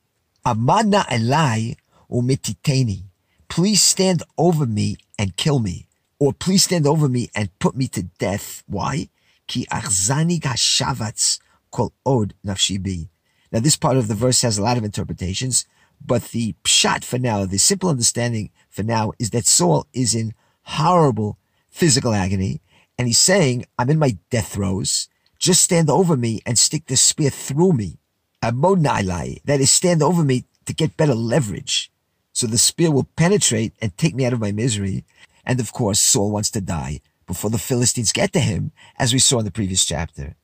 Amadna 0.44 1.05
Elai 1.11 1.76
umititeni. 2.11 3.05
Please 3.48 3.83
stand 3.83 4.22
over 4.38 4.66
me 4.66 4.96
and 5.18 5.37
kill 5.37 5.59
me. 5.59 5.87
Or 6.18 6.33
please 6.33 6.64
stand 6.64 6.87
over 6.87 7.09
me 7.09 7.29
and 7.35 7.57
put 7.59 7.76
me 7.76 7.88
to 7.88 8.03
death. 8.03 8.62
Why? 8.66 9.09
Ki 9.46 9.66
achzani 9.70 10.40
gashavatz 10.40 11.40
kol 11.70 11.92
od 12.05 12.35
nafshi 12.44 13.09
Now 13.53 13.61
this 13.61 13.76
part 13.76 13.96
of 13.96 14.09
the 14.09 14.14
verse 14.14 14.42
has 14.42 14.59
a 14.59 14.62
lot 14.62 14.76
of 14.76 14.85
interpretations, 14.85 15.66
but 16.05 16.24
the 16.31 16.55
pshat 16.64 17.05
for 17.05 17.18
now, 17.18 17.44
the 17.44 17.59
simple 17.59 17.90
understanding 17.90 18.50
for 18.68 18.83
now 18.83 19.12
is 19.18 19.31
that 19.31 19.46
Saul 19.46 19.87
is 19.92 20.14
in 20.14 20.35
horrible 20.62 21.38
physical 21.68 22.14
agony 22.14 22.61
and 22.98 23.07
he's 23.09 23.18
saying, 23.18 23.64
I'm 23.79 23.90
in 23.90 23.98
my 23.98 24.16
death 24.31 24.55
throes. 24.55 25.09
Just 25.38 25.62
stand 25.62 25.88
over 25.88 26.16
me 26.16 26.40
and 26.44 26.59
stick 26.59 26.87
the 26.87 26.96
spear 26.96 27.31
through 27.31 27.72
me. 27.72 27.99
Amodnailai, 28.42 29.42
that 29.44 29.61
is 29.61 29.70
stand 29.70 30.03
over 30.03 30.24
me 30.24 30.44
to 30.66 30.74
get 30.74 30.96
better 30.96 31.14
leverage. 31.14 31.90
So 32.33 32.46
the 32.46 32.59
spear 32.59 32.90
will 32.90 33.09
penetrate 33.16 33.74
and 33.83 33.96
take 33.96 34.14
me 34.14 34.24
out 34.24 34.33
of 34.33 34.40
my 34.40 34.53
misery. 34.53 35.05
And 35.44 35.61
of 35.61 35.72
course, 35.72 36.00
Saul 36.00 36.31
wants 36.31 36.50
to 36.53 36.61
die 36.61 37.00
before 37.26 37.50
the 37.50 37.59
Philistines 37.59 38.12
get 38.12 38.33
to 38.33 38.40
him, 38.40 38.72
as 38.98 39.12
we 39.12 39.18
saw 39.18 39.38
in 39.40 39.44
the 39.44 39.50
previous 39.50 39.85
chapter. 39.85 40.37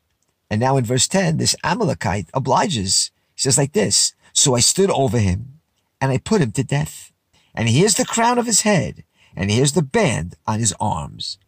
And 0.50 0.60
now 0.60 0.76
in 0.76 0.84
verse 0.84 1.08
10, 1.08 1.38
this 1.38 1.56
Amalekite 1.64 2.28
obliges. 2.34 3.10
He 3.34 3.40
says 3.40 3.58
like 3.58 3.72
this, 3.72 4.14
So 4.32 4.54
I 4.54 4.60
stood 4.60 4.90
over 4.90 5.18
him 5.18 5.60
and 6.00 6.12
I 6.12 6.18
put 6.18 6.40
him 6.40 6.52
to 6.52 6.64
death. 6.64 7.12
And 7.54 7.68
here's 7.68 7.94
the 7.94 8.04
crown 8.04 8.38
of 8.38 8.46
his 8.46 8.62
head 8.62 9.04
and 9.34 9.50
here's 9.50 9.72
the 9.72 9.82
band 9.82 10.36
on 10.46 10.60
his 10.60 10.74
arms. 10.80 11.38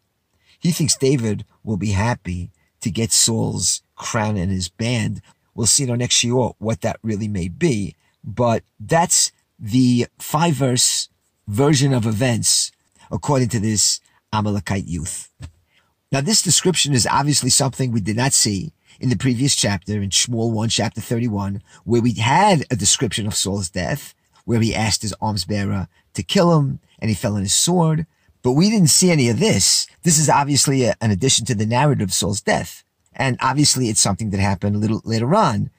He 0.59 0.73
thinks 0.73 0.97
David 0.97 1.45
will 1.63 1.77
be 1.77 1.93
happy 1.93 2.51
to 2.81 2.91
get 2.91 3.13
Saul's 3.13 3.83
crown 3.97 4.37
and 4.37 4.51
his 4.51 4.69
band. 4.69 5.23
We'll 5.59 5.67
see 5.67 5.83
in 5.83 5.91
our 5.91 5.97
next 5.97 6.15
shiur 6.15 6.55
what 6.59 6.83
that 6.83 7.01
really 7.03 7.27
may 7.27 7.49
be. 7.49 7.97
But 8.23 8.63
that's 8.79 9.33
the 9.59 10.07
five 10.21 10.55
verse 10.55 11.09
version 11.49 11.93
of 11.93 12.07
events 12.07 12.71
according 13.11 13.49
to 13.49 13.59
this 13.59 13.99
Amalekite 14.33 14.87
youth. 14.87 15.33
Now, 16.13 16.21
this 16.21 16.43
description 16.43 16.93
is 16.93 17.09
obviously 17.09 17.51
something 17.51 17.91
we 17.91 18.01
did 18.01 18.17
not 18.17 18.35
see 18.35 18.73
in 19.01 19.09
the 19.09 19.17
previous 19.17 19.57
chapter 19.57 20.01
in 20.01 20.11
Shmuel 20.11 20.53
1, 20.53 20.69
chapter 20.69 21.01
31, 21.01 21.61
where 21.83 22.03
we 22.03 22.13
had 22.13 22.65
a 22.71 22.77
description 22.77 23.27
of 23.27 23.35
Saul's 23.35 23.69
death, 23.69 24.15
where 24.45 24.61
he 24.61 24.77
asked 24.77 25.03
his 25.03 25.15
arms 25.21 25.45
bearer 25.45 25.89
to 26.15 26.23
kill 26.23 26.57
him 26.57 26.79
and 27.01 27.09
he 27.09 27.17
fell 27.17 27.35
on 27.35 27.43
his 27.43 27.53
sword. 27.53 28.07
But 28.43 28.53
we 28.53 28.71
didn't 28.71 28.91
see 28.91 29.11
any 29.11 29.29
of 29.29 29.41
this. 29.41 29.89
This 30.05 30.21
is 30.21 30.31
obviously 30.31 30.85
a, 30.85 30.95
an 31.01 31.11
addition 31.11 31.47
to 31.47 31.57
the 31.57 31.67
narrative 31.67 32.11
of 32.11 32.15
Saul's 32.15 32.41
death. 32.41 32.85
And 33.15 33.37
obviously 33.41 33.89
it's 33.89 34.01
something 34.01 34.31
that 34.31 34.41
happened 34.41 34.77
a 34.77 34.79
little 34.79 35.03
later 35.05 35.35
on. 35.35 35.71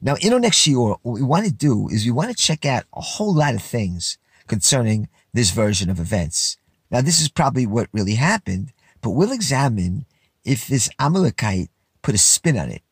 Now, 0.00 0.16
in 0.20 0.32
our 0.32 0.40
next 0.40 0.58
shiur, 0.58 0.98
what 1.02 1.12
we 1.12 1.22
want 1.22 1.46
to 1.46 1.52
do 1.52 1.88
is 1.88 2.04
we 2.04 2.10
want 2.10 2.30
to 2.30 2.36
check 2.36 2.64
out 2.64 2.84
a 2.92 3.00
whole 3.00 3.34
lot 3.34 3.54
of 3.54 3.62
things 3.62 4.18
concerning 4.46 5.08
this 5.32 5.50
version 5.50 5.90
of 5.90 5.98
events. 6.00 6.56
Now, 6.90 7.00
this 7.00 7.20
is 7.20 7.28
probably 7.28 7.66
what 7.66 7.88
really 7.92 8.14
happened, 8.14 8.72
but 9.00 9.10
we'll 9.10 9.32
examine 9.32 10.06
if 10.44 10.66
this 10.66 10.88
Amalekite 10.98 11.70
put 12.02 12.14
a 12.14 12.18
spin 12.18 12.56
on 12.56 12.70
it. 12.70 12.82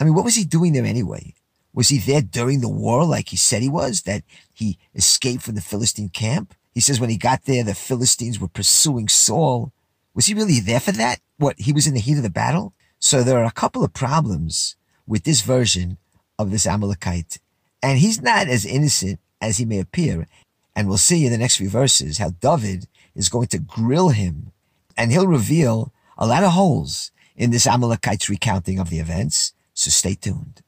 I 0.00 0.04
mean, 0.04 0.14
what 0.14 0.24
was 0.24 0.36
he 0.36 0.44
doing 0.44 0.72
there 0.72 0.84
anyway? 0.84 1.34
Was 1.74 1.88
he 1.88 1.98
there 1.98 2.22
during 2.22 2.60
the 2.60 2.68
war 2.68 3.04
like 3.04 3.28
he 3.28 3.36
said 3.36 3.62
he 3.62 3.68
was, 3.68 4.02
that 4.02 4.22
he 4.52 4.78
escaped 4.94 5.42
from 5.42 5.54
the 5.54 5.60
Philistine 5.60 6.08
camp? 6.10 6.54
He 6.72 6.80
says 6.80 7.00
when 7.00 7.10
he 7.10 7.16
got 7.16 7.44
there, 7.44 7.64
the 7.64 7.74
Philistines 7.74 8.38
were 8.38 8.48
pursuing 8.48 9.08
Saul. 9.08 9.72
Was 10.14 10.26
he 10.26 10.34
really 10.34 10.60
there 10.60 10.80
for 10.80 10.92
that? 10.92 11.20
What, 11.38 11.58
he 11.58 11.72
was 11.72 11.86
in 11.86 11.94
the 11.94 12.00
heat 12.00 12.16
of 12.16 12.22
the 12.22 12.30
battle? 12.30 12.72
So 13.04 13.24
there 13.24 13.38
are 13.38 13.44
a 13.44 13.50
couple 13.50 13.82
of 13.82 13.92
problems 13.92 14.76
with 15.08 15.24
this 15.24 15.40
version 15.40 15.98
of 16.38 16.52
this 16.52 16.68
Amalekite. 16.68 17.38
And 17.82 17.98
he's 17.98 18.22
not 18.22 18.46
as 18.46 18.64
innocent 18.64 19.18
as 19.40 19.56
he 19.56 19.64
may 19.64 19.80
appear. 19.80 20.28
And 20.76 20.86
we'll 20.86 20.98
see 20.98 21.26
in 21.26 21.32
the 21.32 21.36
next 21.36 21.56
few 21.56 21.68
verses 21.68 22.18
how 22.18 22.30
David 22.30 22.86
is 23.16 23.28
going 23.28 23.48
to 23.48 23.58
grill 23.58 24.10
him 24.10 24.52
and 24.96 25.10
he'll 25.10 25.26
reveal 25.26 25.92
a 26.16 26.28
lot 26.28 26.44
of 26.44 26.52
holes 26.52 27.10
in 27.36 27.50
this 27.50 27.66
Amalekite's 27.66 28.30
recounting 28.30 28.78
of 28.78 28.88
the 28.88 29.00
events. 29.00 29.52
So 29.74 29.90
stay 29.90 30.14
tuned. 30.14 30.62